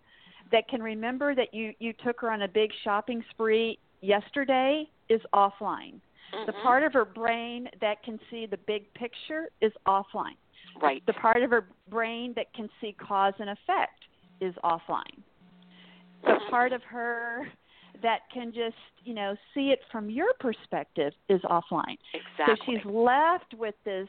that 0.51 0.67
can 0.67 0.81
remember 0.81 1.35
that 1.35 1.53
you 1.53 1.73
you 1.79 1.93
took 2.03 2.21
her 2.21 2.31
on 2.31 2.43
a 2.43 2.47
big 2.47 2.71
shopping 2.83 3.23
spree 3.31 3.77
yesterday 4.01 4.89
is 5.09 5.21
offline. 5.33 5.99
The 6.45 6.53
Mhm. 6.53 6.61
part 6.61 6.83
of 6.83 6.93
her 6.93 7.05
brain 7.05 7.69
that 7.81 8.03
can 8.03 8.19
see 8.29 8.45
the 8.45 8.57
big 8.57 8.91
picture 8.93 9.49
is 9.61 9.73
offline. 9.85 10.37
Right. 10.79 11.03
The 11.05 11.13
part 11.13 11.41
of 11.41 11.49
her 11.49 11.69
brain 11.87 12.33
that 12.33 12.53
can 12.53 12.69
see 12.79 12.93
cause 12.93 13.33
and 13.39 13.49
effect 13.49 14.05
is 14.39 14.55
offline. 14.63 15.23
The 16.23 16.39
part 16.49 16.73
of 16.73 16.83
her 16.83 17.51
that 18.01 18.21
can 18.33 18.51
just, 18.53 18.75
you 19.03 19.13
know, 19.13 19.35
see 19.53 19.69
it 19.69 19.79
from 19.91 20.09
your 20.09 20.33
perspective 20.39 21.13
is 21.27 21.41
offline. 21.41 21.97
Exactly. 22.13 22.45
So 22.47 22.55
she's 22.65 22.85
left 22.85 23.53
with 23.57 23.75
this 23.85 24.07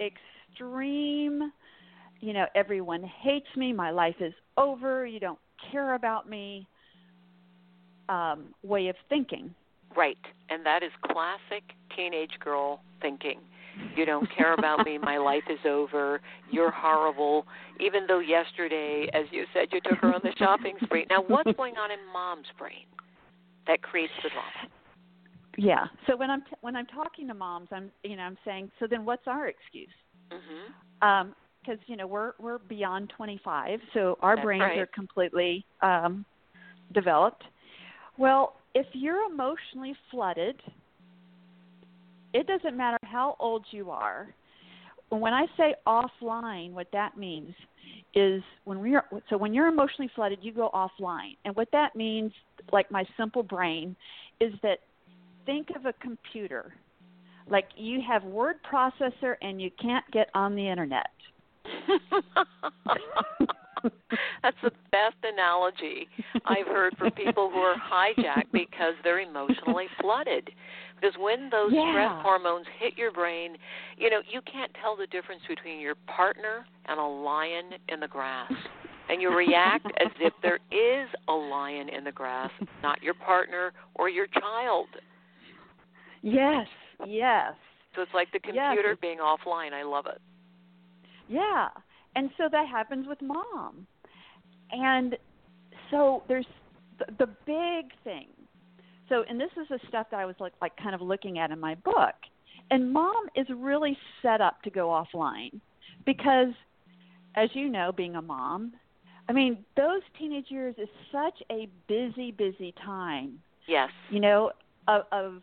extreme, 0.00 1.52
you 2.20 2.32
know, 2.32 2.46
everyone 2.54 3.02
hates 3.02 3.46
me, 3.56 3.72
my 3.72 3.90
life 3.90 4.16
is 4.20 4.34
over, 4.56 5.06
you 5.06 5.20
don't 5.20 5.38
care 5.70 5.94
about 5.94 6.28
me 6.28 6.66
um, 8.08 8.46
way 8.62 8.88
of 8.88 8.96
thinking. 9.08 9.54
Right. 9.96 10.18
And 10.50 10.64
that 10.64 10.82
is 10.82 10.90
classic 11.04 11.64
teenage 11.96 12.38
girl 12.40 12.80
thinking. 13.00 13.40
You 13.96 14.04
don't 14.04 14.28
care 14.36 14.52
about 14.54 14.84
me, 14.84 14.98
my 14.98 15.16
life 15.18 15.44
is 15.50 15.58
over, 15.66 16.20
you're 16.50 16.70
horrible, 16.70 17.46
even 17.80 18.06
though 18.06 18.20
yesterday, 18.20 19.08
as 19.14 19.24
you 19.30 19.44
said, 19.54 19.68
you 19.72 19.80
took 19.80 19.98
her 19.98 20.14
on 20.14 20.20
the 20.22 20.32
shopping 20.38 20.74
spree. 20.82 21.06
Now, 21.08 21.22
what's 21.26 21.52
going 21.56 21.76
on 21.76 21.90
in 21.90 21.98
mom's 22.12 22.46
brain 22.58 22.84
that 23.66 23.82
creates 23.82 24.12
the 24.22 24.30
drama? 24.30 24.72
Yeah. 25.56 25.86
So 26.06 26.16
when 26.16 26.30
I'm 26.30 26.42
t- 26.42 26.56
when 26.60 26.76
I'm 26.76 26.86
talking 26.86 27.28
to 27.28 27.34
moms, 27.34 27.68
I'm 27.72 27.90
you 28.02 28.16
know 28.16 28.22
I'm 28.22 28.38
saying, 28.44 28.70
so 28.78 28.86
then 28.88 29.04
what's 29.04 29.26
our 29.26 29.48
excuse? 29.48 29.88
Mhm. 30.30 31.06
Um, 31.06 31.34
because 31.60 31.78
you 31.86 31.96
know 31.96 32.06
we're 32.06 32.32
we're 32.40 32.58
beyond 32.58 33.10
25, 33.16 33.80
so 33.94 34.18
our 34.20 34.36
That's 34.36 34.44
brains 34.44 34.62
right. 34.62 34.78
are 34.78 34.86
completely 34.86 35.64
um, 35.80 36.24
developed. 36.92 37.44
Well, 38.18 38.54
if 38.74 38.86
you're 38.92 39.30
emotionally 39.30 39.94
flooded, 40.10 40.60
it 42.32 42.46
doesn't 42.46 42.76
matter 42.76 42.98
how 43.04 43.36
old 43.38 43.64
you 43.70 43.90
are. 43.90 44.34
When 45.10 45.34
I 45.34 45.46
say 45.56 45.74
offline, 45.86 46.72
what 46.72 46.88
that 46.92 47.16
means 47.16 47.54
is 48.14 48.42
when 48.64 48.80
we're 48.80 49.04
so 49.30 49.36
when 49.36 49.54
you're 49.54 49.68
emotionally 49.68 50.10
flooded, 50.14 50.38
you 50.42 50.52
go 50.52 50.70
offline, 50.74 51.36
and 51.44 51.54
what 51.56 51.68
that 51.72 51.96
means, 51.96 52.32
like 52.72 52.90
my 52.90 53.04
simple 53.16 53.42
brain, 53.42 53.96
is 54.40 54.52
that 54.62 54.78
think 55.46 55.68
of 55.74 55.86
a 55.86 55.92
computer, 55.94 56.74
like 57.48 57.66
you 57.76 58.00
have 58.06 58.24
word 58.24 58.56
processor 58.70 59.36
and 59.42 59.60
you 59.60 59.70
can't 59.80 60.04
get 60.12 60.28
on 60.34 60.54
the 60.54 60.68
internet. 60.68 61.10
That's 64.42 64.56
the 64.62 64.70
best 64.90 65.16
analogy 65.22 66.08
I've 66.44 66.66
heard 66.66 66.96
for 66.96 67.10
people 67.10 67.50
who 67.50 67.58
are 67.58 67.76
hijacked 67.76 68.52
because 68.52 68.94
they're 69.04 69.20
emotionally 69.20 69.86
flooded. 70.00 70.50
Because 70.96 71.16
when 71.18 71.50
those 71.50 71.70
stress 71.70 72.12
hormones 72.22 72.66
hit 72.78 72.96
your 72.96 73.10
brain, 73.10 73.56
you 73.96 74.08
know, 74.08 74.20
you 74.30 74.40
can't 74.42 74.70
tell 74.80 74.96
the 74.96 75.06
difference 75.08 75.42
between 75.48 75.80
your 75.80 75.96
partner 76.06 76.64
and 76.86 77.00
a 77.00 77.04
lion 77.04 77.72
in 77.88 78.00
the 78.00 78.08
grass. 78.08 78.52
And 79.08 79.20
you 79.20 79.34
react 79.34 79.86
as 80.00 80.12
if 80.20 80.32
there 80.42 80.60
is 80.70 81.08
a 81.28 81.32
lion 81.32 81.88
in 81.88 82.04
the 82.04 82.12
grass, 82.12 82.50
not 82.82 83.02
your 83.02 83.14
partner 83.14 83.72
or 83.94 84.08
your 84.08 84.26
child. 84.28 84.86
Yes, 86.22 86.68
yes. 87.06 87.54
So 87.94 88.02
it's 88.02 88.14
like 88.14 88.30
the 88.32 88.38
computer 88.38 88.92
it's- 88.92 88.98
being 89.00 89.18
offline. 89.18 89.72
I 89.72 89.82
love 89.82 90.06
it. 90.06 90.20
Yeah. 91.28 91.68
And 92.14 92.30
so 92.36 92.48
that 92.50 92.68
happens 92.68 93.06
with 93.06 93.20
mom. 93.22 93.86
And 94.70 95.16
so 95.90 96.22
there's 96.28 96.46
the, 96.98 97.06
the 97.18 97.26
big 97.46 97.92
thing. 98.04 98.28
So 99.08 99.24
and 99.28 99.40
this 99.40 99.50
is 99.60 99.68
the 99.68 99.78
stuff 99.88 100.06
that 100.10 100.20
I 100.20 100.24
was 100.24 100.36
like 100.40 100.52
like 100.60 100.76
kind 100.76 100.94
of 100.94 101.00
looking 101.00 101.38
at 101.38 101.50
in 101.50 101.60
my 101.60 101.74
book. 101.74 102.14
And 102.70 102.92
mom 102.92 103.26
is 103.36 103.46
really 103.54 103.96
set 104.22 104.40
up 104.40 104.62
to 104.62 104.70
go 104.70 104.88
offline 104.88 105.60
because 106.06 106.54
as 107.34 107.50
you 107.54 107.68
know 107.68 107.92
being 107.92 108.16
a 108.16 108.22
mom, 108.22 108.72
I 109.28 109.32
mean, 109.32 109.64
those 109.76 110.02
teenage 110.18 110.46
years 110.48 110.74
is 110.78 110.88
such 111.10 111.42
a 111.50 111.68
busy 111.88 112.30
busy 112.32 112.74
time. 112.84 113.38
Yes. 113.66 113.90
You 114.10 114.20
know, 114.20 114.52
of 114.88 115.02
of, 115.12 115.42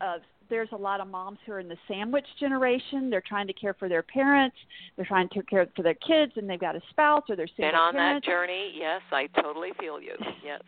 of 0.00 0.20
there's 0.48 0.68
a 0.72 0.76
lot 0.76 1.00
of 1.00 1.08
moms 1.08 1.38
who 1.46 1.52
are 1.52 1.60
in 1.60 1.68
the 1.68 1.76
sandwich 1.88 2.26
generation. 2.38 3.10
They're 3.10 3.22
trying 3.26 3.46
to 3.46 3.52
care 3.52 3.74
for 3.74 3.88
their 3.88 4.02
parents. 4.02 4.56
They're 4.96 5.04
trying 5.06 5.28
to 5.30 5.42
care 5.44 5.66
for 5.76 5.82
their 5.82 5.94
kids, 5.94 6.32
and 6.36 6.48
they've 6.48 6.60
got 6.60 6.76
a 6.76 6.80
spouse 6.90 7.24
or 7.28 7.36
they're 7.36 7.46
single 7.48 7.70
Been 7.72 7.74
on 7.78 7.94
that 7.94 8.00
parents. 8.22 8.26
journey. 8.26 8.72
Yes, 8.76 9.00
I 9.12 9.26
totally 9.40 9.70
feel 9.78 10.00
you. 10.00 10.14
Yes. 10.44 10.60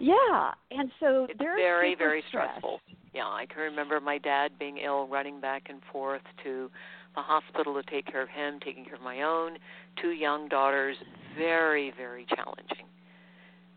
Yeah, 0.00 0.52
and 0.72 0.90
so 0.98 1.26
It's 1.30 1.38
they're 1.38 1.56
very, 1.56 1.94
very 1.94 2.22
stressed. 2.28 2.50
stressful. 2.58 2.80
Yeah, 3.14 3.26
I 3.28 3.46
can 3.46 3.62
remember 3.62 4.00
my 4.00 4.18
dad 4.18 4.52
being 4.58 4.78
ill, 4.78 5.06
running 5.06 5.40
back 5.40 5.66
and 5.68 5.80
forth 5.92 6.22
to 6.42 6.68
the 7.14 7.22
hospital 7.22 7.74
to 7.80 7.82
take 7.88 8.06
care 8.06 8.20
of 8.22 8.28
him, 8.28 8.58
taking 8.64 8.84
care 8.84 8.96
of 8.96 9.02
my 9.02 9.22
own 9.22 9.56
two 10.02 10.10
young 10.10 10.48
daughters. 10.48 10.96
Very, 11.38 11.92
very 11.96 12.26
challenging. 12.34 12.86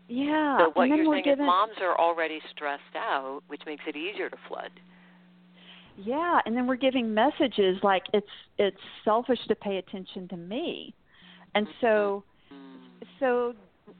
Yeah, 0.08 0.58
so 0.58 0.70
what 0.72 0.88
you're 0.88 1.04
saying 1.12 1.22
given, 1.24 1.44
is 1.44 1.46
moms 1.46 1.74
are 1.82 1.96
already 2.00 2.40
stressed 2.50 2.96
out, 2.96 3.42
which 3.48 3.60
makes 3.66 3.84
it 3.86 3.94
easier 3.94 4.28
to 4.30 4.36
flood. 4.48 4.70
Yeah, 6.04 6.40
and 6.46 6.56
then 6.56 6.66
we're 6.66 6.76
giving 6.76 7.12
messages 7.12 7.76
like 7.82 8.04
it's 8.12 8.26
it's 8.58 8.76
selfish 9.04 9.40
to 9.48 9.54
pay 9.54 9.78
attention 9.78 10.28
to 10.28 10.36
me, 10.36 10.94
and 11.54 11.66
mm-hmm. 11.66 11.86
so 11.86 12.24
so 13.18 13.54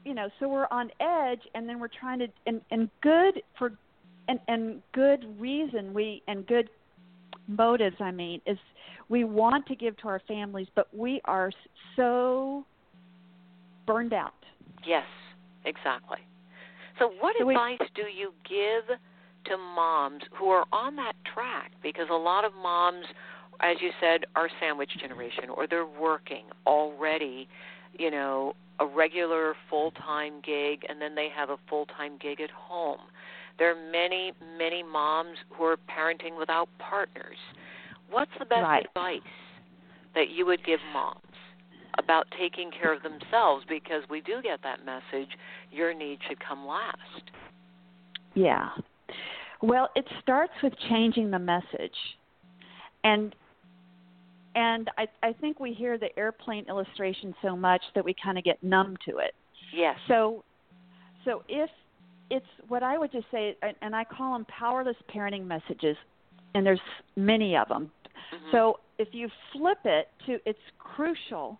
you 0.05 0.13
know 0.13 0.29
so 0.39 0.47
we're 0.47 0.67
on 0.71 0.91
edge, 1.01 1.41
and 1.55 1.67
then 1.67 1.79
we're 1.79 1.89
trying 1.89 2.19
to 2.19 2.27
and 2.45 2.61
and 2.71 2.89
good 3.01 3.41
for 3.57 3.73
and 4.27 4.39
and 4.47 4.81
good 4.93 5.25
reason 5.39 5.93
we 5.93 6.23
and 6.27 6.47
good 6.47 6.69
motives 7.47 7.95
i 7.99 8.11
mean 8.11 8.39
is 8.45 8.59
we 9.09 9.23
want 9.23 9.65
to 9.65 9.75
give 9.75 9.97
to 9.97 10.07
our 10.07 10.21
families 10.27 10.67
but 10.75 10.87
we 10.95 11.19
are 11.25 11.51
so 11.95 12.63
burned 13.89 14.13
out. 14.13 14.33
Yes, 14.85 15.05
exactly. 15.65 16.19
So, 16.99 17.11
what 17.19 17.35
So 17.39 17.49
advice 17.49 17.79
do 17.95 18.03
you 18.03 18.33
give 18.47 18.97
to 19.45 19.57
moms 19.57 20.23
who 20.37 20.49
are 20.49 20.65
on 20.71 20.95
that 20.97 21.13
track? 21.33 21.71
Because 21.81 22.07
a 22.09 22.15
lot 22.15 22.45
of 22.45 22.53
moms, 22.53 23.05
as 23.59 23.77
you 23.81 23.91
said, 23.99 24.25
are 24.35 24.49
sandwich 24.59 24.91
generation 24.99 25.49
or 25.49 25.67
they're 25.67 25.85
working 25.85 26.45
already, 26.65 27.47
you 27.97 28.11
know, 28.11 28.53
a 28.79 28.85
regular 28.85 29.55
full 29.69 29.91
time 29.91 30.41
gig 30.43 30.85
and 30.87 31.01
then 31.01 31.15
they 31.15 31.27
have 31.35 31.49
a 31.49 31.57
full 31.69 31.85
time 31.85 32.13
gig 32.21 32.39
at 32.41 32.51
home. 32.51 32.99
There 33.57 33.71
are 33.71 33.91
many, 33.91 34.31
many 34.57 34.83
moms 34.83 35.37
who 35.49 35.65
are 35.65 35.77
parenting 35.77 36.37
without 36.37 36.69
partners. 36.79 37.37
What's 38.09 38.31
the 38.39 38.45
best 38.45 38.61
Right. 38.61 38.85
advice 38.85 39.21
that 40.15 40.29
you 40.29 40.45
would 40.45 40.63
give 40.65 40.79
moms? 40.93 41.21
about 41.99 42.27
taking 42.39 42.71
care 42.71 42.93
of 42.93 43.03
themselves 43.03 43.65
because 43.67 44.03
we 44.09 44.21
do 44.21 44.41
get 44.41 44.61
that 44.63 44.79
message 44.85 45.29
your 45.71 45.93
needs 45.93 46.21
should 46.27 46.39
come 46.39 46.65
last. 46.65 47.31
Yeah. 48.33 48.69
Well, 49.61 49.89
it 49.95 50.05
starts 50.21 50.53
with 50.63 50.73
changing 50.89 51.31
the 51.31 51.39
message. 51.39 51.95
And 53.03 53.35
and 54.55 54.89
I 54.97 55.07
I 55.21 55.33
think 55.33 55.59
we 55.59 55.73
hear 55.73 55.97
the 55.97 56.17
airplane 56.17 56.65
illustration 56.67 57.35
so 57.41 57.55
much 57.55 57.81
that 57.95 58.03
we 58.03 58.15
kind 58.23 58.37
of 58.37 58.43
get 58.43 58.61
numb 58.63 58.97
to 59.07 59.17
it. 59.17 59.35
Yes. 59.73 59.95
So 60.07 60.43
so 61.25 61.43
if 61.47 61.69
it's 62.29 62.45
what 62.67 62.83
I 62.83 62.97
would 62.97 63.11
just 63.11 63.29
say 63.31 63.55
and- 63.61 63.75
and 63.81 63.95
I 63.95 64.03
call 64.03 64.33
them 64.33 64.45
powerless 64.45 64.97
parenting 65.07 65.45
messages 65.45 65.97
and 66.53 66.65
there's 66.65 66.81
many 67.15 67.55
of 67.55 67.67
them. 67.67 67.91
Mhm. 68.31 68.51
So 68.51 68.79
if 68.97 69.13
you 69.13 69.29
flip 69.51 69.85
it 69.85 70.09
to 70.25 70.39
it's 70.45 70.59
crucial 70.77 71.57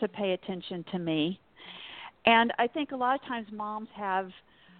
to 0.00 0.08
pay 0.08 0.32
attention 0.32 0.84
to 0.84 0.98
me. 0.98 1.40
And 2.26 2.52
I 2.58 2.66
think 2.66 2.92
a 2.92 2.96
lot 2.96 3.20
of 3.20 3.26
times 3.26 3.50
moms 3.52 3.88
have 3.94 4.30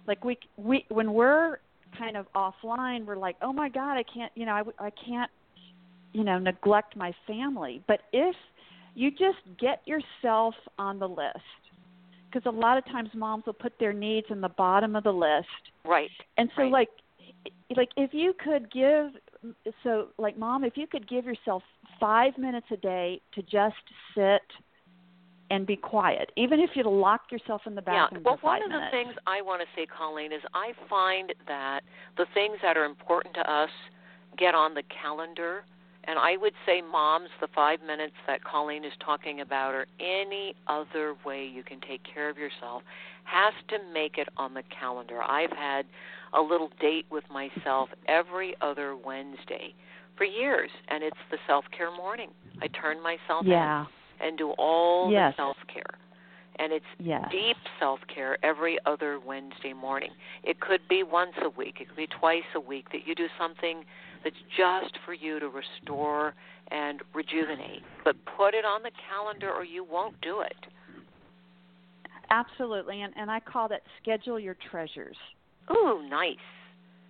like 0.05 0.23
we 0.23 0.37
we 0.57 0.85
when 0.89 1.13
we're 1.13 1.59
kind 1.97 2.17
of 2.17 2.25
offline 2.33 3.05
we're 3.05 3.17
like, 3.17 3.35
"Oh 3.41 3.53
my 3.53 3.69
god, 3.69 3.97
I 3.97 4.03
can't, 4.03 4.31
you 4.35 4.45
know, 4.45 4.53
I 4.53 4.85
I 4.85 4.89
can't 4.91 5.31
you 6.13 6.23
know, 6.23 6.39
neglect 6.39 6.95
my 6.95 7.13
family." 7.25 7.83
But 7.87 8.01
if 8.13 8.35
you 8.95 9.11
just 9.11 9.37
get 9.59 9.81
yourself 9.85 10.55
on 10.79 10.97
the 10.99 11.07
list 11.07 11.37
because 12.29 12.45
a 12.45 12.57
lot 12.57 12.77
of 12.77 12.85
times 12.85 13.09
moms 13.13 13.45
will 13.45 13.53
put 13.53 13.73
their 13.79 13.93
needs 13.93 14.27
in 14.29 14.41
the 14.41 14.49
bottom 14.49 14.95
of 14.95 15.03
the 15.03 15.11
list 15.11 15.47
right. 15.85 16.09
and 16.37 16.49
so 16.55 16.63
Right. 16.63 16.71
like 16.71 16.89
like 17.75 17.89
if 17.95 18.13
you 18.13 18.33
could 18.33 18.71
give 18.71 19.11
so 19.83 20.09
like 20.17 20.37
mom 20.37 20.63
if 20.63 20.77
you 20.77 20.87
could 20.87 21.07
give 21.07 21.25
yourself 21.25 21.63
5 21.99 22.37
minutes 22.37 22.67
a 22.71 22.77
day 22.77 23.21
to 23.33 23.41
just 23.43 23.75
sit 24.15 24.41
and 25.49 25.65
be 25.65 25.75
quiet 25.75 26.31
even 26.35 26.59
if 26.59 26.71
you 26.75 26.83
lock 26.83 27.31
yourself 27.31 27.61
in 27.65 27.75
the 27.75 27.83
Yeah. 27.85 28.05
bathroom 28.05 28.23
Well, 28.23 28.35
for 28.37 28.41
5 28.41 28.61
one 28.61 28.71
of 28.71 28.81
the 28.81 28.89
things 28.89 29.15
I 29.25 29.41
want 29.41 29.61
to 29.61 29.67
say, 29.75 29.85
Colleen, 29.85 30.31
is 30.31 30.41
I 30.53 30.73
find 30.89 31.33
that 31.47 31.83
the 32.15 32.25
things 32.33 32.59
that 32.61 32.77
are 32.77 32.85
important 32.85 33.33
to 33.35 33.49
us 33.49 33.71
get 34.37 34.55
on 34.55 34.73
the 34.73 34.83
calendar. 34.83 35.63
And 36.05 36.17
I 36.17 36.37
would 36.37 36.53
say, 36.65 36.81
moms, 36.81 37.29
the 37.41 37.47
five 37.47 37.81
minutes 37.81 38.15
that 38.27 38.41
Colleen 38.43 38.85
is 38.85 38.93
talking 38.99 39.41
about, 39.41 39.75
or 39.75 39.87
any 39.99 40.55
other 40.67 41.15
way 41.25 41.45
you 41.45 41.63
can 41.63 41.81
take 41.81 42.01
care 42.03 42.29
of 42.29 42.37
yourself, 42.37 42.83
has 43.25 43.53
to 43.67 43.79
make 43.93 44.17
it 44.17 44.29
on 44.37 44.53
the 44.53 44.63
calendar. 44.63 45.21
I've 45.21 45.51
had 45.51 45.85
a 46.31 46.41
little 46.41 46.69
date 46.79 47.07
with 47.09 47.25
myself 47.29 47.89
every 48.07 48.55
other 48.61 48.95
Wednesday 48.95 49.73
for 50.15 50.23
years, 50.23 50.71
and 50.87 51.03
it's 51.03 51.17
the 51.29 51.37
self 51.45 51.65
care 51.77 51.91
morning. 51.91 52.29
I 52.61 52.67
turn 52.67 53.03
myself 53.03 53.45
yeah 53.45 53.81
in 53.81 53.96
and 54.19 54.37
do 54.37 54.51
all 54.57 55.11
Yes. 55.11 55.33
the 55.33 55.43
self 55.43 55.57
care. 55.67 55.97
And 56.59 56.73
it's 56.73 56.85
yes 56.99 57.27
deep 57.31 57.57
self 57.79 57.99
care 58.13 58.37
every 58.43 58.79
other 58.85 59.19
Wednesday 59.19 59.73
morning. 59.73 60.11
It 60.43 60.59
could 60.59 60.81
be 60.89 61.03
once 61.03 61.33
a 61.43 61.49
week, 61.49 61.77
it 61.79 61.87
could 61.87 61.97
be 61.97 62.07
twice 62.07 62.49
a 62.55 62.59
week 62.59 62.91
that 62.91 63.05
you 63.05 63.13
do 63.13 63.27
something 63.37 63.83
that's 64.23 64.35
just 64.57 64.97
for 65.05 65.13
you 65.13 65.39
to 65.39 65.49
restore 65.49 66.33
and 66.71 67.01
rejuvenate. 67.13 67.83
But 68.03 68.15
put 68.37 68.53
it 68.55 68.65
on 68.65 68.81
the 68.83 68.91
calendar 69.07 69.51
or 69.51 69.63
you 69.63 69.83
won't 69.83 70.19
do 70.21 70.41
it. 70.41 70.57
absolutely 72.29 73.01
and 73.03 73.13
and 73.15 73.29
I 73.31 73.39
call 73.39 73.67
that 73.69 73.81
schedule 74.01 74.39
your 74.39 74.55
treasures 74.71 75.15
Ooh, 75.71 76.01
nice. 76.09 76.35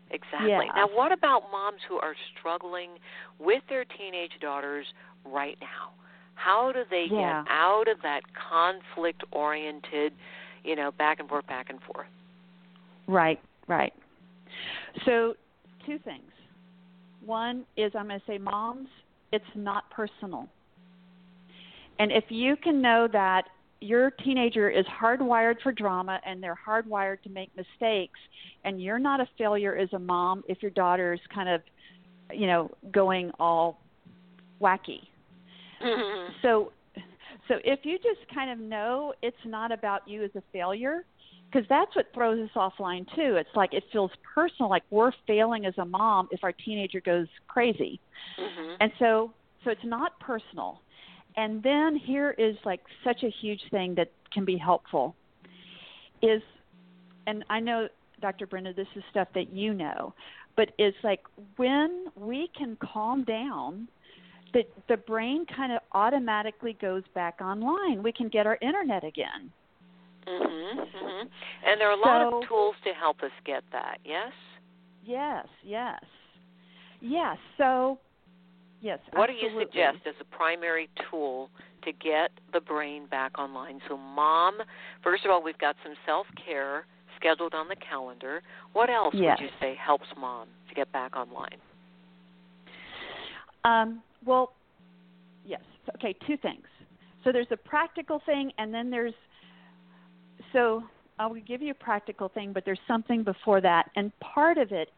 Exactly. 0.10 0.50
Yeah. 0.50 0.62
Now, 0.76 0.88
what 0.92 1.12
about 1.12 1.44
moms 1.52 1.80
who 1.88 1.96
are 1.98 2.16
struggling 2.40 2.92
with 3.40 3.62
their 3.70 3.86
teenage 3.86 4.32
daughters 4.42 4.86
right 5.26 5.58
now? 5.62 5.92
How 6.38 6.72
do 6.72 6.86
they 6.90 7.06
Yeah. 7.06 7.44
get 7.44 7.52
out 7.52 7.88
of 7.88 8.02
that 8.04 8.22
conflict 8.34 9.24
oriented, 9.32 10.14
you 10.64 10.76
know, 10.76 10.92
back 10.92 11.20
and 11.20 11.28
forth, 11.28 11.46
back 11.48 11.70
and 11.70 11.82
forth? 11.82 12.08
Right, 13.08 13.40
right. 13.68 13.94
So, 15.04 15.36
two 15.86 15.98
things. 16.00 16.32
One 17.22 17.66
is 17.76 17.94
I'm 17.96 18.08
going 18.08 18.20
to 18.20 18.26
say, 18.26 18.38
moms, 18.38 18.88
it's 19.32 19.56
not 19.56 19.90
personal. 19.90 20.48
And 22.00 22.12
if 22.12 22.26
you 22.30 22.56
can 22.56 22.82
know 22.82 23.08
that 23.08 23.50
your 23.82 24.12
teenager 24.12 24.70
is 24.70 24.86
hardwired 24.86 25.62
for 25.62 25.72
drama 25.72 26.20
and 26.26 26.42
they're 26.42 26.60
hardwired 26.66 27.22
to 27.24 27.30
make 27.30 27.50
mistakes, 27.56 28.20
and 28.64 28.82
you're 28.82 29.00
not 29.00 29.20
a 29.20 29.28
failure 29.38 29.76
as 29.76 29.92
a 29.94 30.00
mom 30.00 30.44
if 30.48 30.62
your 30.62 30.72
daughter 30.72 31.14
is 31.14 31.20
kind 31.34 31.50
of, 31.50 31.62
you 32.32 32.48
know, 32.48 32.70
going 32.92 33.32
all 33.40 33.82
wacky. 34.62 35.02
So, 36.42 36.72
so 37.48 37.56
if 37.64 37.80
you 37.84 37.98
just 37.98 38.28
kind 38.34 38.52
of 38.52 38.60
know 38.60 39.14
it's 39.22 39.38
not 39.46 39.72
about 39.72 40.08
you 40.08 40.24
as 40.24 40.32
a 40.36 40.44
failure, 40.52 41.06
because 41.52 41.68
that's 41.70 41.96
what 41.96 42.08
throws 42.14 42.40
us 42.40 42.50
offline 42.56 43.06
too. 43.16 43.36
It's 43.36 43.50
like 43.56 43.74
it 43.74 43.84
feels 43.92 44.12
personal, 44.36 44.70
like 44.70 44.84
we're 44.90 45.12
failing 45.26 45.66
as 45.66 45.74
a 45.78 45.86
mom 45.86 46.28
if 46.32 46.44
our 46.44 46.52
teenager 46.52 47.02
goes 47.02 47.28
crazy, 47.48 48.00
hmm 48.38 48.76
and 48.80 48.92
so 49.00 49.34
so 49.64 49.72
it's 49.72 49.84
not 49.84 50.20
personal. 50.20 50.82
And 51.36 51.62
then 51.62 51.96
here 51.96 52.32
is 52.38 52.56
like 52.66 52.82
such 53.04 53.24
a 53.24 53.30
huge 53.42 53.62
thing 53.70 53.94
that 53.96 54.12
can 54.34 54.44
be 54.46 54.58
helpful 54.58 55.16
is, 56.22 56.42
and 57.28 57.44
I 57.50 57.60
know 57.60 57.88
Dr. 58.22 58.48
Brenda, 58.48 58.74
this 58.74 58.88
is 58.96 59.04
stuff 59.12 59.28
that 59.36 59.54
you 59.54 59.74
know, 59.74 60.14
but 60.56 60.70
it's 60.80 60.98
like 61.04 61.22
when 61.58 62.08
we 62.16 62.50
can 62.58 62.78
calm 62.82 63.24
down 63.24 63.88
the 64.54 64.64
the 64.88 64.98
brain 64.98 65.46
kind 65.46 65.72
of 65.72 65.80
automatically 65.94 66.78
goes 66.82 67.04
back 67.14 67.40
online. 67.42 68.04
We 68.04 68.12
can 68.12 68.28
get 68.30 68.46
our 68.48 68.58
internet 68.62 69.04
again. 69.04 69.52
Mhm. 70.26 70.92
Mhm. 70.94 71.30
And 71.66 71.80
there 71.80 71.88
are 71.90 71.92
a 71.92 71.96
lot 71.96 72.22
So- 72.32 72.38
of 72.40 72.48
tools 72.48 72.76
to 72.84 72.94
help 72.94 73.24
us 73.24 73.32
get 73.46 73.64
that. 73.72 74.00
Yes. 74.04 74.34
Yes, 75.04 75.48
yes. 75.64 76.04
Yes, 77.00 77.38
so 77.58 78.00
yes, 78.82 79.00
What 79.14 79.28
do 79.28 79.34
you 79.34 79.50
suggest 79.60 80.06
as 80.06 80.16
a 80.20 80.26
primary 80.26 80.90
tool 81.10 81.50
to 81.84 81.92
get 81.94 82.32
the 82.52 82.60
brain 82.60 83.06
back 83.06 83.38
online? 83.40 83.82
So, 83.88 83.96
mom, 83.98 84.62
first 85.02 85.24
of 85.24 85.32
all, 85.32 85.42
we've 85.42 85.58
got 85.58 85.78
some 85.84 85.96
self 86.06 86.28
care 86.36 86.86
scheduled 87.16 87.54
on 87.54 87.68
the 87.68 87.76
calendar. 87.78 88.44
What 88.74 88.90
else 88.90 89.14
Yes. 89.14 89.40
would 89.40 89.46
you 89.50 89.54
say 89.60 89.76
helps 89.76 90.14
mom 90.18 90.50
to 90.68 90.76
get 90.76 90.92
back 90.92 91.16
online? 91.16 91.62
Um, 93.68 94.02
well, 94.26 94.54
yes. 95.46 95.62
Okay, 95.96 96.16
two 96.26 96.38
things. 96.38 96.66
So 97.24 97.32
there's 97.32 97.48
a 97.52 97.58
practical 97.58 98.22
thing, 98.26 98.52
and 98.58 98.74
then 98.74 98.90
there's 98.90 99.14
so 100.54 100.84
I 101.20 101.28
will 101.28 101.42
give 101.42 101.62
you 101.62 101.72
a 101.72 101.76
practical 101.84 102.30
thing, 102.30 102.54
but 102.54 102.64
there's 102.64 102.80
something 102.88 103.24
before 103.24 103.60
that, 103.62 103.90
and 103.96 104.18
part 104.20 104.58
of 104.58 104.72
it 104.72 104.90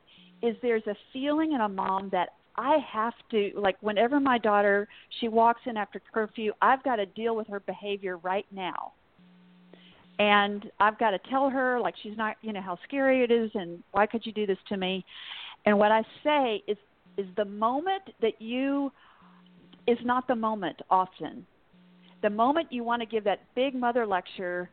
is 0.44 0.56
there's 0.62 0.86
a 0.88 0.96
feeling 1.12 1.54
in 1.54 1.62
a 1.62 1.70
mom 1.70 2.10
that 2.12 2.30
I 2.56 2.78
have 2.92 3.14
to 3.32 3.52
like 3.56 3.78
whenever 3.82 4.20
my 4.20 4.38
daughter 4.38 4.88
she 5.20 5.28
walks 5.28 5.62
in 5.66 5.76
after 5.76 6.02
curfew, 6.14 6.54
I've 6.62 6.84
got 6.84 6.98
to 6.98 7.06
deal 7.08 7.36
with 7.36 7.48
her 7.48 7.62
behavior 7.62 8.18
right 8.18 8.46
now. 8.52 8.94
And 10.20 10.70
I've 10.82 11.00
got 11.00 11.12
to 11.12 11.20
tell 11.30 11.50
her 11.50 11.80
like 11.80 11.96
she's 12.04 12.18
not, 12.18 12.36
you 12.42 12.52
know, 12.52 12.62
how 12.62 12.78
scary 12.86 13.24
it 13.24 13.32
is 13.32 13.50
and 13.54 13.82
why 13.92 14.06
could 14.06 14.26
you 14.26 14.34
do 14.34 14.46
this 14.46 14.58
to 14.68 14.78
me? 14.78 15.06
And 15.66 15.80
what 15.80 15.92
I 15.92 16.04
say 16.24 16.62
is 16.68 16.78
is 17.20 17.28
the 17.36 17.46
moment 17.46 18.04
that 18.22 18.42
you 18.42 18.92
is 19.88 19.98
not 20.06 20.28
the 20.28 20.36
moment 20.36 20.82
often. 20.90 21.46
The 22.22 22.30
moment 22.30 22.72
you 22.72 22.84
want 22.84 23.02
to 23.02 23.06
give 23.06 23.24
that 23.26 23.42
big 23.56 23.76
mother 23.76 24.06
lecture, 24.06 24.70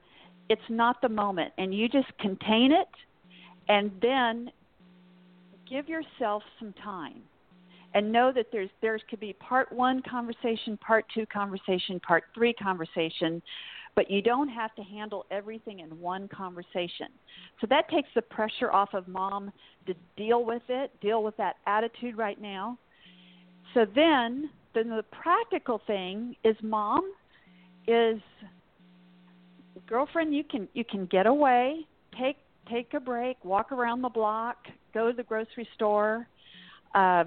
it's 0.48 0.68
not 0.68 1.00
the 1.02 1.08
moment 1.08 1.52
and 1.58 1.74
you 1.74 1.88
just 1.88 2.06
contain 2.20 2.70
it 2.72 2.88
and 3.68 3.90
then 4.00 4.50
give 5.68 5.88
yourself 5.88 6.42
some 6.60 6.72
time 6.84 7.22
and 7.94 8.12
know 8.12 8.30
that 8.32 8.46
there's 8.52 8.70
there's 8.80 9.02
could 9.10 9.20
be 9.20 9.32
part 9.34 9.72
1 9.72 10.02
conversation, 10.08 10.76
part 10.76 11.04
2 11.14 11.26
conversation, 11.26 11.98
part 12.00 12.24
3 12.34 12.52
conversation, 12.52 13.42
but 13.96 14.10
you 14.10 14.20
don't 14.20 14.48
have 14.48 14.74
to 14.74 14.82
handle 14.82 15.24
everything 15.30 15.80
in 15.80 15.88
one 15.98 16.28
conversation. 16.28 17.08
So 17.60 17.66
that 17.70 17.88
takes 17.88 18.10
the 18.14 18.22
pressure 18.22 18.70
off 18.70 18.90
of 18.92 19.08
mom 19.08 19.50
to 19.86 19.94
deal 20.16 20.44
with 20.44 20.62
it, 20.68 20.92
deal 21.00 21.24
with 21.24 21.36
that 21.38 21.56
attitude 21.66 22.16
right 22.16 22.40
now. 22.40 22.78
So 23.72 23.86
then, 23.94 24.50
then 24.74 24.90
the 24.90 25.04
practical 25.10 25.80
thing 25.86 26.36
is 26.44 26.54
mom 26.62 27.10
is 27.88 28.20
girlfriend 29.86 30.34
you 30.34 30.44
can 30.44 30.68
you 30.74 30.84
can 30.84 31.06
get 31.06 31.26
away, 31.26 31.86
take 32.18 32.36
take 32.68 32.92
a 32.94 33.00
break, 33.00 33.42
walk 33.44 33.72
around 33.72 34.02
the 34.02 34.08
block, 34.08 34.56
go 34.92 35.10
to 35.10 35.16
the 35.16 35.22
grocery 35.22 35.66
store, 35.74 36.28
uh, 36.94 37.24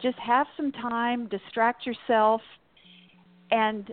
just 0.00 0.18
have 0.18 0.46
some 0.56 0.70
time, 0.70 1.28
distract 1.28 1.86
yourself, 1.86 2.42
and 3.50 3.92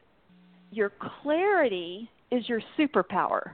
your 0.72 0.92
clarity 1.22 2.10
is 2.32 2.48
your 2.48 2.62
superpower. 2.78 3.52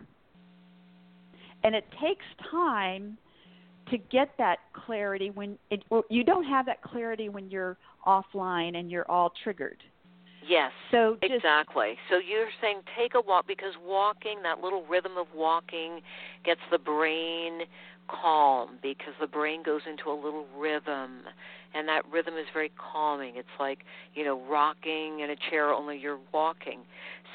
And 1.63 1.75
it 1.75 1.85
takes 2.01 2.25
time 2.51 3.17
to 3.89 3.97
get 3.97 4.29
that 4.37 4.59
clarity 4.73 5.31
when 5.31 5.57
it, 5.71 5.83
you 6.09 6.23
don't 6.23 6.43
have 6.43 6.65
that 6.67 6.81
clarity 6.81 7.29
when 7.29 7.49
you're 7.49 7.77
offline 8.05 8.77
and 8.77 8.91
you're 8.91 9.09
all 9.09 9.33
triggered. 9.43 9.77
Yes. 10.47 10.71
So 10.91 11.17
just, 11.21 11.33
exactly. 11.33 11.95
So 12.09 12.17
you're 12.17 12.47
saying 12.61 12.81
take 12.97 13.15
a 13.15 13.21
walk 13.21 13.47
because 13.47 13.73
walking, 13.83 14.43
that 14.43 14.61
little 14.61 14.85
rhythm 14.85 15.17
of 15.17 15.27
walking, 15.35 16.01
gets 16.45 16.61
the 16.71 16.77
brain 16.77 17.61
calm 18.07 18.79
because 18.81 19.13
the 19.19 19.27
brain 19.27 19.63
goes 19.63 19.81
into 19.89 20.09
a 20.09 20.15
little 20.15 20.45
rhythm 20.57 21.21
and 21.73 21.87
that 21.87 22.03
rhythm 22.11 22.35
is 22.35 22.45
very 22.53 22.71
calming. 22.77 23.33
It's 23.35 23.47
like, 23.59 23.79
you 24.15 24.23
know, 24.23 24.41
rocking 24.49 25.19
in 25.19 25.29
a 25.29 25.35
chair 25.49 25.73
only 25.73 25.97
you're 25.97 26.19
walking. 26.33 26.79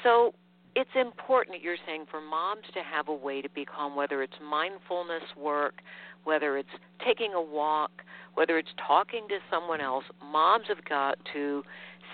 So 0.03 0.33
it's 0.75 0.89
important 0.95 1.61
you're 1.61 1.77
saying 1.85 2.05
for 2.09 2.19
moms 2.19 2.63
to 2.73 2.81
have 2.81 3.07
a 3.07 3.13
way 3.13 3.41
to 3.41 3.49
be 3.49 3.65
calm 3.65 3.95
whether 3.95 4.23
it's 4.23 4.33
mindfulness 4.41 5.23
work, 5.37 5.81
whether 6.23 6.57
it's 6.57 6.69
taking 7.05 7.33
a 7.33 7.41
walk, 7.41 7.91
whether 8.33 8.57
it's 8.57 8.73
talking 8.87 9.27
to 9.29 9.37
someone 9.51 9.81
else. 9.81 10.05
Moms 10.23 10.65
have 10.67 10.83
got 10.85 11.17
to 11.33 11.63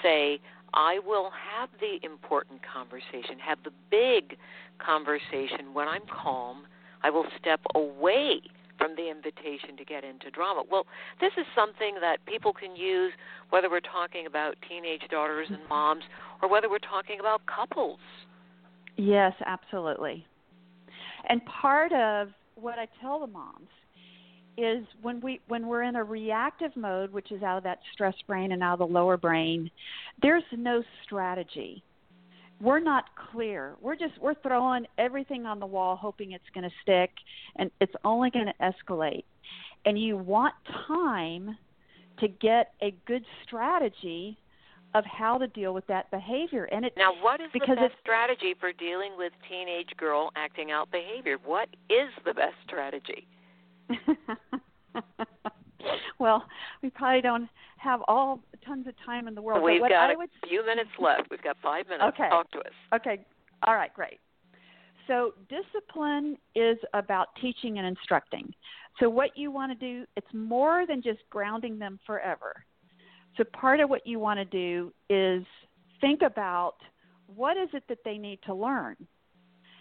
say 0.03 0.39
I 0.73 0.99
will 1.05 1.31
have 1.31 1.69
the 1.79 2.05
important 2.05 2.61
conversation, 2.61 3.39
have 3.39 3.59
the 3.63 3.71
big 3.89 4.37
conversation 4.77 5.73
when 5.73 5.87
I'm 5.87 6.03
calm. 6.07 6.63
I 7.03 7.09
will 7.09 7.25
step 7.39 7.61
away 7.75 8.41
from 8.77 8.95
the 8.95 9.09
invitation 9.09 9.75
to 9.77 9.85
get 9.85 10.03
into 10.03 10.31
drama. 10.31 10.63
Well, 10.71 10.85
this 11.19 11.31
is 11.37 11.45
something 11.53 11.95
that 12.01 12.25
people 12.25 12.53
can 12.53 12.75
use 12.75 13.11
whether 13.49 13.69
we're 13.69 13.81
talking 13.81 14.25
about 14.25 14.55
teenage 14.67 15.01
daughters 15.11 15.47
and 15.49 15.59
mm-hmm. 15.59 15.69
moms 15.69 16.03
or 16.41 16.49
whether 16.49 16.69
we're 16.69 16.79
talking 16.79 17.19
about 17.19 17.41
couples. 17.45 17.99
Yes, 18.95 19.33
absolutely. 19.45 20.25
And 21.27 21.41
part 21.45 21.91
of 21.91 22.29
what 22.55 22.79
I 22.79 22.87
tell 23.01 23.19
the 23.19 23.27
moms 23.27 23.67
is 24.57 24.85
when 25.01 25.21
we 25.21 25.39
when 25.47 25.67
we're 25.67 25.83
in 25.83 25.95
a 25.95 26.03
reactive 26.03 26.75
mode, 26.75 27.11
which 27.11 27.31
is 27.31 27.43
out 27.43 27.57
of 27.57 27.63
that 27.63 27.79
stress 27.93 28.15
brain 28.27 28.51
and 28.51 28.61
out 28.61 28.73
of 28.73 28.79
the 28.79 28.93
lower 28.93 29.17
brain, 29.17 29.69
there's 30.21 30.43
no 30.51 30.83
strategy. 31.03 31.83
We're 32.61 32.79
not 32.79 33.05
clear. 33.31 33.75
We're 33.81 33.95
just 33.95 34.17
we're 34.19 34.33
throwing 34.35 34.85
everything 34.97 35.45
on 35.45 35.59
the 35.59 35.65
wall 35.65 35.95
hoping 35.95 36.33
it's 36.33 36.43
going 36.53 36.65
to 36.65 36.75
stick 36.81 37.11
and 37.55 37.71
it's 37.79 37.93
only 38.03 38.29
going 38.29 38.47
to 38.47 38.53
escalate. 38.61 39.23
And 39.85 39.99
you 39.99 40.17
want 40.17 40.53
time 40.87 41.57
to 42.19 42.27
get 42.27 42.73
a 42.81 42.93
good 43.05 43.23
strategy 43.45 44.37
of 44.93 45.05
how 45.05 45.37
to 45.37 45.47
deal 45.47 45.73
with 45.73 45.85
that 45.87 46.09
behavior. 46.11 46.65
And 46.65 46.83
it 46.85 46.93
now, 46.97 47.13
what 47.21 47.39
is 47.39 47.47
because 47.53 47.77
the 47.77 47.87
best 47.87 47.95
strategy 48.01 48.55
for 48.59 48.73
dealing 48.73 49.11
with 49.17 49.31
teenage 49.47 49.89
girl 49.97 50.31
acting 50.35 50.71
out 50.71 50.91
behavior? 50.91 51.37
What 51.45 51.69
is 51.89 52.09
the 52.25 52.33
best 52.33 52.55
strategy? 52.65 53.27
well, 56.19 56.45
we 56.81 56.89
probably 56.89 57.21
don't 57.21 57.49
have 57.77 58.01
all 58.07 58.39
tons 58.65 58.87
of 58.87 58.93
time 59.05 59.27
in 59.27 59.35
the 59.35 59.41
world. 59.41 59.63
We've 59.63 59.81
but 59.81 59.89
got 59.89 60.09
I 60.09 60.13
a 60.13 60.17
would... 60.17 60.29
few 60.47 60.65
minutes 60.65 60.89
left. 60.99 61.29
We've 61.31 61.41
got 61.41 61.57
five 61.61 61.87
minutes. 61.87 62.15
Okay. 62.15 62.29
Talk 62.29 62.51
to 62.51 62.59
us. 62.59 62.73
Okay. 62.93 63.25
All 63.65 63.75
right. 63.75 63.93
Great. 63.93 64.19
So 65.07 65.33
discipline 65.49 66.37
is 66.55 66.77
about 66.93 67.29
teaching 67.41 67.79
and 67.79 67.87
instructing. 67.87 68.53
So 68.99 69.09
what 69.09 69.35
you 69.35 69.49
want 69.49 69.71
to 69.71 69.75
do, 69.77 70.05
it's 70.15 70.27
more 70.33 70.85
than 70.85 71.01
just 71.01 71.19
grounding 71.29 71.79
them 71.79 71.99
forever. 72.05 72.63
So 73.37 73.43
part 73.45 73.79
of 73.79 73.89
what 73.89 74.05
you 74.05 74.19
want 74.19 74.37
to 74.37 74.45
do 74.45 74.93
is 75.09 75.43
think 76.01 76.21
about 76.21 76.75
what 77.35 77.57
is 77.57 77.69
it 77.73 77.83
that 77.89 77.99
they 78.03 78.17
need 78.17 78.39
to 78.45 78.53
learn. 78.53 78.95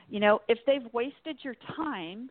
You 0.09 0.21
know, 0.21 0.41
if 0.49 0.59
they've 0.67 0.87
wasted 0.93 1.39
your 1.43 1.57
time 1.77 2.31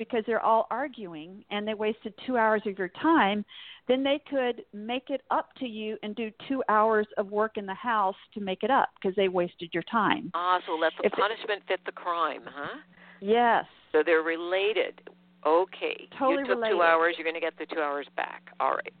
because 0.00 0.24
they're 0.26 0.40
all 0.44 0.66
arguing 0.70 1.44
and 1.50 1.68
they 1.68 1.74
wasted 1.74 2.14
two 2.26 2.38
hours 2.38 2.62
of 2.64 2.78
your 2.78 2.88
time, 3.02 3.44
then 3.86 4.02
they 4.02 4.18
could 4.30 4.62
make 4.72 5.10
it 5.10 5.20
up 5.30 5.50
to 5.58 5.66
you 5.66 5.98
and 6.02 6.16
do 6.16 6.30
two 6.48 6.62
hours 6.70 7.06
of 7.18 7.30
work 7.30 7.58
in 7.58 7.66
the 7.66 7.74
house 7.74 8.16
to 8.32 8.40
make 8.40 8.62
it 8.62 8.70
up 8.70 8.88
because 9.00 9.14
they 9.14 9.28
wasted 9.28 9.68
your 9.74 9.82
time. 9.84 10.30
Ah, 10.34 10.58
so 10.66 10.72
let 10.72 10.92
the 10.98 11.06
If- 11.06 11.12
punishment 11.12 11.62
fit 11.68 11.80
the 11.84 11.92
crime, 11.92 12.42
huh? 12.46 12.78
Yes. 13.20 13.66
So 13.92 14.02
they're 14.02 14.22
related. 14.22 15.02
Okay. 15.44 16.08
Totally 16.18 16.38
you 16.38 16.46
took 16.46 16.56
related. 16.56 16.76
two 16.76 16.82
hours, 16.82 17.14
you're 17.18 17.24
going 17.24 17.34
to 17.34 17.40
get 17.40 17.58
the 17.58 17.66
two 17.66 17.80
hours 17.82 18.06
back. 18.16 18.42
All 18.58 18.70
right. 18.72 18.94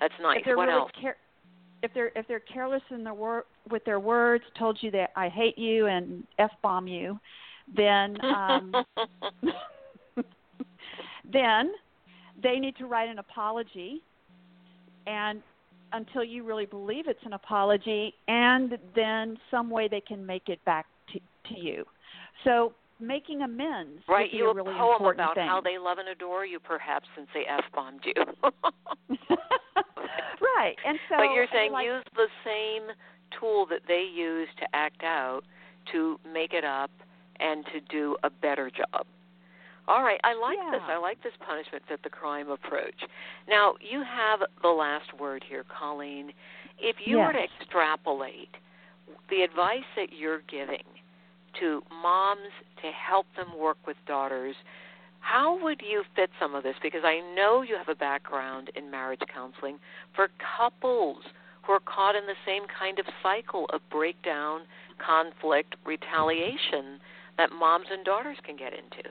That's 0.00 0.14
nice. 0.22 0.42
What 0.46 0.68
really 0.68 0.72
else? 0.72 0.90
care- 1.00 1.16
if 1.82 1.92
they're 1.92 2.12
if 2.14 2.26
they're 2.28 2.40
careless 2.40 2.82
in 2.90 3.02
their 3.04 3.12
wor- 3.14 3.46
with 3.70 3.84
their 3.84 4.00
words, 4.00 4.44
told 4.58 4.78
you 4.80 4.90
that 4.92 5.10
I 5.16 5.28
hate 5.28 5.58
you 5.58 5.86
and 5.86 6.24
f 6.38 6.50
bomb 6.62 6.86
you, 6.86 7.18
then 7.76 8.16
um, 8.24 8.72
then 11.32 11.72
they 12.42 12.58
need 12.58 12.76
to 12.76 12.86
write 12.86 13.08
an 13.08 13.18
apology 13.18 14.02
and 15.06 15.42
until 15.92 16.24
you 16.24 16.42
really 16.42 16.66
believe 16.66 17.06
it's 17.06 17.24
an 17.24 17.34
apology 17.34 18.14
and 18.26 18.76
then 18.96 19.36
some 19.50 19.70
way 19.70 19.86
they 19.88 20.00
can 20.00 20.24
make 20.24 20.48
it 20.48 20.64
back 20.64 20.86
to, 21.12 21.20
to 21.48 21.60
you 21.60 21.84
so 22.42 22.72
making 23.00 23.42
amends 23.42 24.02
be 24.08 24.36
you 24.36 24.50
a 24.50 24.54
really 24.54 24.72
poem 24.74 24.94
important 24.94 25.20
about 25.20 25.34
thing. 25.34 25.46
how 25.46 25.60
they 25.60 25.78
love 25.78 25.98
and 25.98 26.08
adore 26.08 26.46
you, 26.46 26.58
perhaps, 26.58 27.06
since 27.16 27.28
they 27.34 27.44
f 27.48 27.64
bombed 27.74 28.00
you. 28.04 28.14
right 30.56 30.76
and 30.86 30.98
so 31.08 31.16
but 31.16 31.34
you're 31.34 31.46
saying 31.52 31.72
like, 31.72 31.86
use 31.86 32.04
the 32.14 32.28
same 32.44 32.88
tool 33.38 33.66
that 33.68 33.80
they 33.88 34.06
use 34.14 34.48
to 34.58 34.66
act 34.74 35.02
out 35.02 35.42
to 35.92 36.18
make 36.32 36.52
it 36.52 36.64
up 36.64 36.90
and 37.40 37.64
to 37.66 37.80
do 37.90 38.16
a 38.22 38.30
better 38.30 38.70
job. 38.70 39.06
All 39.86 40.02
right, 40.02 40.20
I 40.24 40.34
like 40.34 40.56
this. 40.72 40.80
I 40.88 40.96
like 40.96 41.22
this 41.22 41.32
punishment 41.46 41.82
fit 41.88 42.02
the 42.02 42.10
crime 42.10 42.48
approach. 42.48 42.94
Now, 43.48 43.74
you 43.80 44.02
have 44.02 44.40
the 44.62 44.68
last 44.68 45.12
word 45.18 45.44
here, 45.46 45.64
Colleen. 45.68 46.32
If 46.78 46.96
you 47.04 47.18
were 47.18 47.32
to 47.32 47.38
extrapolate 47.38 48.48
the 49.28 49.42
advice 49.42 49.84
that 49.96 50.08
you're 50.12 50.42
giving 50.50 50.84
to 51.60 51.82
moms 52.02 52.50
to 52.82 52.90
help 52.90 53.26
them 53.36 53.58
work 53.58 53.76
with 53.86 53.96
daughters, 54.06 54.56
how 55.20 55.62
would 55.62 55.80
you 55.82 56.02
fit 56.16 56.30
some 56.40 56.54
of 56.54 56.62
this? 56.62 56.76
Because 56.82 57.02
I 57.04 57.20
know 57.34 57.62
you 57.62 57.76
have 57.76 57.88
a 57.88 57.94
background 57.94 58.70
in 58.74 58.90
marriage 58.90 59.20
counseling 59.32 59.78
for 60.14 60.28
couples 60.58 61.18
who 61.62 61.72
are 61.72 61.80
caught 61.80 62.14
in 62.14 62.26
the 62.26 62.34
same 62.46 62.62
kind 62.78 62.98
of 62.98 63.06
cycle 63.22 63.66
of 63.72 63.80
breakdown, 63.90 64.62
conflict, 64.98 65.76
retaliation 65.84 67.00
that 67.38 67.50
moms 67.52 67.86
and 67.90 68.04
daughters 68.04 68.36
can 68.44 68.56
get 68.56 68.72
into. 68.72 69.08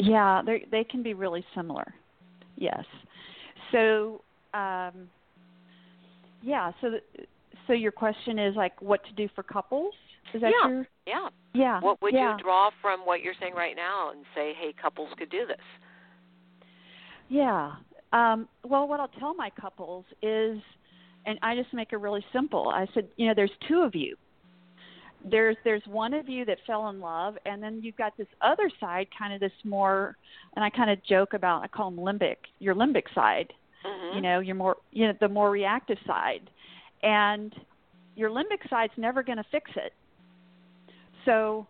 Yeah, 0.00 0.42
they 0.44 0.66
they 0.70 0.84
can 0.84 1.02
be 1.02 1.14
really 1.14 1.44
similar. 1.54 1.94
Yes. 2.56 2.84
So, 3.72 4.22
um, 4.54 5.08
yeah. 6.42 6.72
So, 6.80 6.90
th- 6.90 7.28
so 7.66 7.72
your 7.72 7.92
question 7.92 8.38
is 8.38 8.56
like 8.56 8.80
what 8.80 9.04
to 9.04 9.12
do 9.12 9.28
for 9.34 9.42
couples? 9.42 9.94
Is 10.34 10.40
that 10.42 10.52
yeah, 10.62 10.68
your? 10.68 10.86
yeah. 11.06 11.28
Yeah. 11.54 11.80
What 11.80 12.00
would 12.02 12.14
yeah. 12.14 12.36
you 12.36 12.42
draw 12.42 12.70
from 12.80 13.00
what 13.00 13.22
you're 13.22 13.34
saying 13.40 13.54
right 13.54 13.74
now 13.76 14.10
and 14.10 14.24
say, 14.34 14.52
hey, 14.58 14.74
couples 14.80 15.08
could 15.18 15.30
do 15.30 15.46
this? 15.46 15.56
Yeah. 17.28 17.72
Um, 18.12 18.48
well, 18.64 18.86
what 18.88 19.00
I'll 19.00 19.08
tell 19.08 19.34
my 19.34 19.50
couples 19.60 20.04
is, 20.22 20.58
and 21.26 21.38
I 21.42 21.54
just 21.54 21.72
make 21.72 21.92
it 21.92 21.96
really 21.96 22.24
simple. 22.32 22.68
I 22.68 22.86
said, 22.94 23.08
you 23.16 23.26
know, 23.26 23.34
there's 23.34 23.50
two 23.68 23.80
of 23.80 23.94
you. 23.94 24.16
There's 25.28 25.56
there's 25.64 25.82
one 25.86 26.14
of 26.14 26.28
you 26.28 26.44
that 26.46 26.58
fell 26.66 26.88
in 26.88 27.00
love, 27.00 27.36
and 27.44 27.62
then 27.62 27.80
you've 27.82 27.96
got 27.96 28.16
this 28.16 28.26
other 28.40 28.70
side, 28.80 29.06
kind 29.16 29.34
of 29.34 29.40
this 29.40 29.52
more, 29.64 30.16
and 30.56 30.64
I 30.64 30.70
kind 30.70 30.90
of 30.90 31.02
joke 31.04 31.34
about. 31.34 31.62
I 31.62 31.68
call 31.68 31.90
them 31.90 32.00
limbic, 32.00 32.36
your 32.58 32.74
limbic 32.74 33.04
side. 33.14 33.52
Mm-hmm. 33.84 34.16
You 34.16 34.22
know, 34.22 34.40
your 34.40 34.56
more, 34.56 34.76
you 34.92 35.06
know, 35.06 35.14
the 35.20 35.28
more 35.28 35.50
reactive 35.50 35.98
side, 36.06 36.50
and 37.02 37.54
your 38.14 38.30
limbic 38.30 38.68
side's 38.68 38.92
never 38.96 39.22
going 39.22 39.38
to 39.38 39.44
fix 39.50 39.70
it. 39.76 39.92
So 41.24 41.66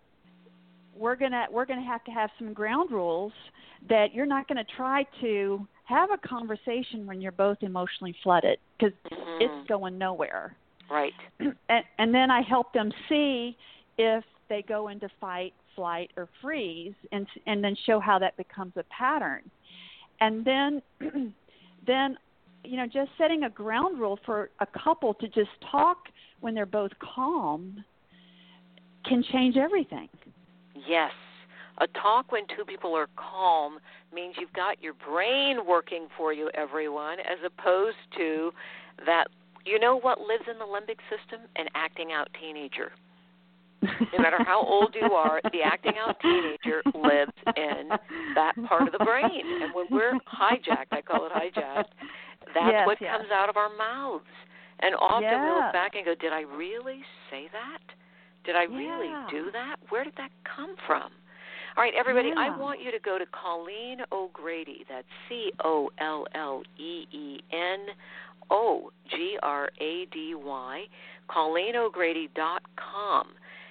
we're 0.97 1.17
gonna 1.17 1.47
we're 1.51 1.67
gonna 1.67 1.83
have 1.83 2.05
to 2.05 2.11
have 2.11 2.31
some 2.39 2.53
ground 2.53 2.91
rules 2.91 3.33
that 3.89 4.13
you're 4.13 4.27
not 4.27 4.47
going 4.49 4.59
to 4.59 4.73
try 4.77 5.05
to 5.21 5.67
have 5.85 6.11
a 6.11 6.29
conversation 6.29 7.07
when 7.07 7.21
you're 7.21 7.33
both 7.33 7.59
emotionally 7.63 8.15
flooded 8.23 8.59
because 8.79 8.93
Mhm. 9.11 9.41
it's 9.41 9.69
going 9.69 9.97
nowhere. 9.99 10.55
Right. 10.91 11.13
and, 11.41 11.85
and 11.99 12.15
then 12.15 12.31
I 12.31 12.43
help 12.43 12.73
them 12.73 12.91
see 13.09 13.57
if 13.99 14.25
they 14.49 14.63
go 14.63 14.89
into 14.89 15.09
fight, 15.21 15.53
flight, 15.77 16.11
or 16.17 16.29
freeze, 16.43 16.95
and 17.13 17.27
and 17.47 17.63
then 17.63 17.77
show 17.87 18.01
how 18.01 18.19
that 18.19 18.37
becomes 18.37 18.73
a 18.77 18.85
pattern, 18.85 19.43
and 20.21 20.45
then 20.45 20.83
then 21.87 22.19
you 22.65 22.77
know 22.77 22.87
just 22.87 23.11
setting 23.17 23.45
a 23.45 23.51
ground 23.51 23.99
rule 23.99 24.19
for 24.27 24.51
a 24.61 24.67
couple 24.67 25.15
to 25.15 25.29
just 25.29 25.51
talk 25.71 25.99
when 26.41 26.55
they're 26.55 26.67
both 26.67 26.91
calm 27.15 27.85
can 29.07 29.23
change 29.33 29.57
everything. 29.57 30.09
Yes. 30.89 31.13
A 31.79 31.87
talk 31.87 32.31
when 32.31 32.43
two 32.55 32.65
people 32.65 32.95
are 32.95 33.09
calm 33.17 33.79
means 34.13 34.35
you've 34.39 34.53
got 34.53 34.83
your 34.83 34.93
brain 34.93 35.67
working 35.67 36.09
for 36.17 36.33
you, 36.33 36.51
everyone, 36.53 37.21
as 37.21 37.39
opposed 37.45 37.97
to 38.19 38.51
that. 39.07 39.29
You 39.65 39.79
know 39.79 39.99
what 39.99 40.21
lives 40.21 40.45
in 40.51 40.59
the 40.59 40.65
limbic 40.65 40.99
system? 41.11 41.47
An 41.57 41.67
acting 41.75 42.13
out 42.13 42.29
teenager. 42.41 42.93
no 43.83 44.19
matter 44.19 44.43
how 44.45 44.61
old 44.67 44.95
you 44.95 45.13
are, 45.13 45.41
the 45.53 45.63
acting 45.65 45.95
out 45.99 46.17
teenager 46.21 46.83
lives 46.95 47.33
in 47.57 47.89
that 48.35 48.53
part 48.69 48.83
of 48.83 48.93
the 48.93 49.05
brain. 49.05 49.43
And 49.63 49.75
when 49.75 49.87
we're 49.91 50.13
hijacked, 50.29 50.93
I 50.93 51.01
call 51.01 51.27
it 51.27 51.33
hijacked, 51.33 51.93
that's 52.55 52.73
yes, 52.73 52.87
what 52.87 52.99
yes. 53.01 53.17
comes 53.17 53.31
out 53.33 53.49
of 53.49 53.57
our 53.57 53.71
mouths. 53.77 54.25
And 54.81 54.95
often 54.95 55.23
yeah. 55.23 55.45
we 55.45 55.61
look 55.61 55.73
back 55.73 55.93
and 55.95 56.05
go, 56.05 56.15
Did 56.15 56.33
I 56.33 56.43
really 56.43 57.03
say 57.31 57.49
that? 57.53 57.83
Did 58.45 58.57
I 58.57 58.65
really 58.65 59.13
do 59.31 59.51
that? 59.53 59.77
Where 59.91 60.05
did 60.05 60.15
that 60.17 60.31
come 60.45 60.75
from? 60.87 61.13
All 61.77 61.85
right, 61.85 61.93
everybody, 61.97 62.33
I 62.37 62.57
want 62.57 62.83
you 62.83 62.91
to 62.91 62.99
go 62.99 63.17
to 63.17 63.25
Colleen 63.27 63.99
O'Grady. 64.11 64.85
That's 64.89 65.07
C 65.29 65.53
O 65.63 65.91
L 65.99 66.27
L 66.35 66.63
E 66.79 67.07
E 67.13 67.41
N 67.53 67.87
O 68.51 68.91
G 69.11 69.39
R 69.43 69.71
A 69.81 70.07
D 70.13 70.35
Y, 70.35 70.85
ColleenO'Grady.com. 71.29 73.27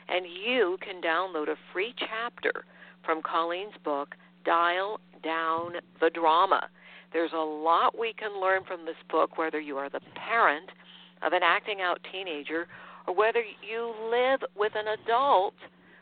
And 0.07 0.25
you 0.25 0.77
can 0.81 1.01
download 1.01 1.49
a 1.49 1.55
free 1.71 1.93
chapter 1.97 2.65
from 3.05 3.21
Colleen's 3.21 3.75
book, 3.83 4.15
Dial 4.45 4.99
Down 5.23 5.73
the 5.99 6.09
Drama. 6.09 6.69
There's 7.13 7.33
a 7.33 7.37
lot 7.37 7.97
we 7.97 8.13
can 8.13 8.39
learn 8.41 8.63
from 8.67 8.85
this 8.85 8.95
book, 9.09 9.37
whether 9.37 9.59
you 9.59 9.77
are 9.77 9.89
the 9.89 10.01
parent 10.15 10.69
of 11.21 11.33
an 11.33 11.41
acting 11.43 11.81
out 11.81 11.99
teenager 12.11 12.67
or 13.07 13.15
whether 13.15 13.41
you 13.41 13.93
live 14.09 14.41
with 14.55 14.73
an 14.75 14.87
adult 15.03 15.55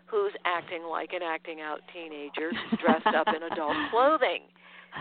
who's 0.05 0.33
acting 0.45 0.83
like 0.89 1.11
an 1.13 1.21
acting 1.23 1.59
out 1.61 1.81
teenager 1.93 2.51
dressed 2.81 3.07
up 3.07 3.27
in 3.27 3.43
adult 3.51 3.75
clothing. 3.91 4.41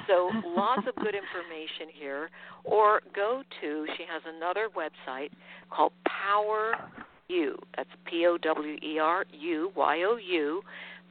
So 0.07 0.31
lots 0.45 0.87
of 0.87 0.95
good 0.97 1.15
information 1.15 1.89
here. 1.93 2.31
Or 2.65 3.01
go 3.15 3.43
to 3.61 3.87
she 3.97 4.05
has 4.11 4.23
another 4.27 4.69
website 4.77 5.31
called 5.71 5.93
Power 6.07 6.75
You. 7.29 7.57
That's 7.77 7.89
P 8.05 8.27
O 8.27 8.37
W 8.39 8.77
E 8.83 8.99
R 8.99 9.25
U 9.33 9.71
Y 9.75 10.03
O 10.03 10.17
U, 10.17 10.63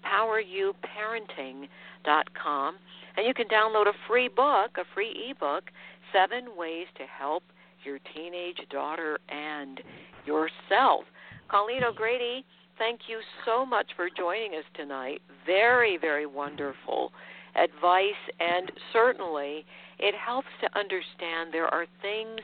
poweryouparenting.com. 0.05 2.75
And 3.17 3.25
you 3.25 3.33
can 3.33 3.47
download 3.47 3.87
a 3.87 3.93
free 4.07 4.27
book, 4.27 4.77
a 4.77 4.83
free 4.93 5.31
ebook, 5.31 5.71
Seven 6.11 6.57
Ways 6.57 6.87
to 6.97 7.03
Help 7.03 7.43
Your 7.83 7.99
Teenage 8.13 8.59
Daughter 8.69 9.19
and 9.29 9.81
Yourself. 10.25 11.05
Colleen 11.49 11.83
O'Grady, 11.83 12.45
thank 12.77 13.01
you 13.07 13.19
so 13.45 13.65
much 13.65 13.91
for 13.95 14.09
joining 14.15 14.55
us 14.55 14.65
tonight. 14.75 15.21
Very, 15.45 15.97
very 15.97 16.25
wonderful 16.25 17.11
advice, 17.55 18.21
and 18.39 18.71
certainly 18.91 19.65
it 19.99 20.13
helps 20.15 20.47
to 20.61 20.79
understand 20.79 21.53
there 21.53 21.73
are 21.73 21.85
things 22.01 22.39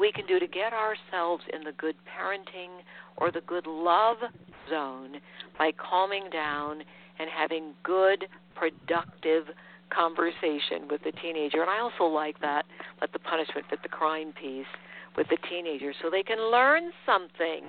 we 0.00 0.12
can 0.12 0.26
do 0.26 0.38
to 0.38 0.46
get 0.46 0.72
ourselves 0.72 1.44
in 1.52 1.64
the 1.64 1.72
good 1.72 1.96
parenting 2.06 2.82
or 3.16 3.30
the 3.30 3.40
good 3.42 3.66
love 3.66 4.16
zone 4.70 5.16
by 5.58 5.72
calming 5.72 6.28
down 6.30 6.82
and 7.18 7.28
having 7.30 7.72
good, 7.82 8.26
productive 8.54 9.44
conversation 9.90 10.86
with 10.90 11.02
the 11.02 11.12
teenager. 11.22 11.62
And 11.62 11.70
I 11.70 11.80
also 11.80 12.04
like 12.04 12.40
that, 12.40 12.64
let 13.00 13.12
the 13.12 13.18
punishment 13.18 13.66
fit 13.70 13.82
the 13.82 13.88
crime 13.88 14.32
piece 14.40 14.66
with 15.16 15.28
the 15.28 15.38
teenagers 15.48 15.96
so 16.02 16.10
they 16.10 16.22
can 16.22 16.38
learn 16.50 16.90
something. 17.04 17.62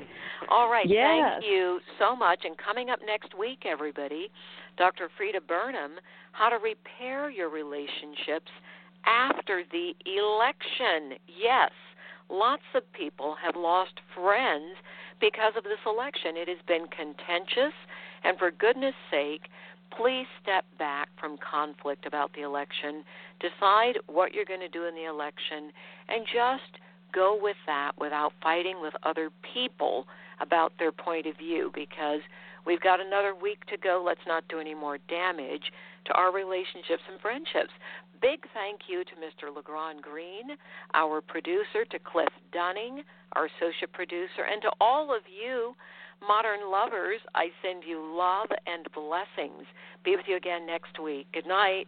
All 0.50 0.70
right, 0.70 0.86
Yes. 0.88 1.42
thank 1.42 1.46
you 1.46 1.80
so 1.98 2.16
much. 2.16 2.46
And 2.46 2.58
coming 2.58 2.90
up 2.90 3.00
next 3.06 3.34
week, 3.34 3.66
everybody, 3.66 4.32
Dr. 4.78 5.10
Frida 5.18 5.42
Burnham, 5.42 6.00
how 6.32 6.50
to 6.50 6.58
repair 6.58 7.30
your 7.30 7.50
relationships 7.50 8.52
after 9.06 9.64
the 9.72 9.96
election. 10.06 11.18
Yes, 11.28 11.72
lots 12.30 12.64
of 12.76 12.84
people 12.94 13.36
have 13.36 13.56
lost 13.56 13.94
friends 14.14 14.78
because 15.20 15.54
of 15.58 15.64
this 15.64 15.80
election. 15.86 16.38
It 16.38 16.48
has 16.48 16.60
been 16.68 16.88
contentious, 16.88 17.74
and 18.24 18.38
for 18.38 18.52
goodness 18.52 18.96
sake, 19.10 19.50
please 19.92 20.28
step 20.42 20.66
back 20.78 21.10
from 21.20 21.38
conflict 21.38 22.06
about 22.06 22.32
the 22.34 22.42
election. 22.42 23.04
Decide 23.40 23.98
what 24.08 24.34
you're 24.34 24.46
going 24.46 24.60
to 24.60 24.70
do 24.70 24.86
in 24.86 24.96
the 24.96 25.06
election, 25.06 25.72
and 26.08 26.26
just 26.26 26.80
go 27.14 27.38
with 27.40 27.58
that 27.66 27.92
without 27.98 28.34
fighting 28.42 28.82
with 28.82 28.94
other 29.04 29.30
people 29.54 30.06
about 30.40 30.74
their 30.80 30.92
point 30.92 31.26
of 31.26 31.38
view 31.38 31.72
because 31.74 32.22
we've 32.66 32.82
got 32.82 33.00
another 33.00 33.34
week 33.36 33.66
to 33.68 33.78
go. 33.78 34.04
Let's 34.06 34.26
not 34.28 34.48
do 34.48 34.60
any 34.60 34.74
more 34.74 34.98
damage 35.10 35.72
to 36.06 36.14
our 36.14 36.34
relationships 36.34 37.04
and 37.12 37.20
friendships. 37.22 37.72
Big 38.22 38.46
thank 38.54 38.82
you 38.88 39.04
to 39.06 39.12
Mr. 39.16 39.54
LeGrand 39.56 40.02
Green, 40.02 40.58
our 40.94 41.22
producer, 41.22 41.86
to 41.90 42.00
Cliff 42.00 42.30
Dunning, 42.52 43.04
our 43.34 43.46
associate 43.46 43.94
producer, 43.94 44.44
and 44.52 44.62
to 44.62 44.72
all 44.82 45.16
of 45.16 45.22
you 45.30 45.74
modern 46.28 46.70
lovers. 46.70 47.22
I 47.34 47.48
send 47.64 47.84
you 47.88 48.04
love 48.16 48.50
and 48.68 48.88
blessings. 48.94 49.66
Be 50.04 50.16
with 50.16 50.26
you 50.28 50.36
again 50.36 50.66
next 50.66 51.00
week. 51.00 51.28
Good 51.34 51.48
night. 51.48 51.88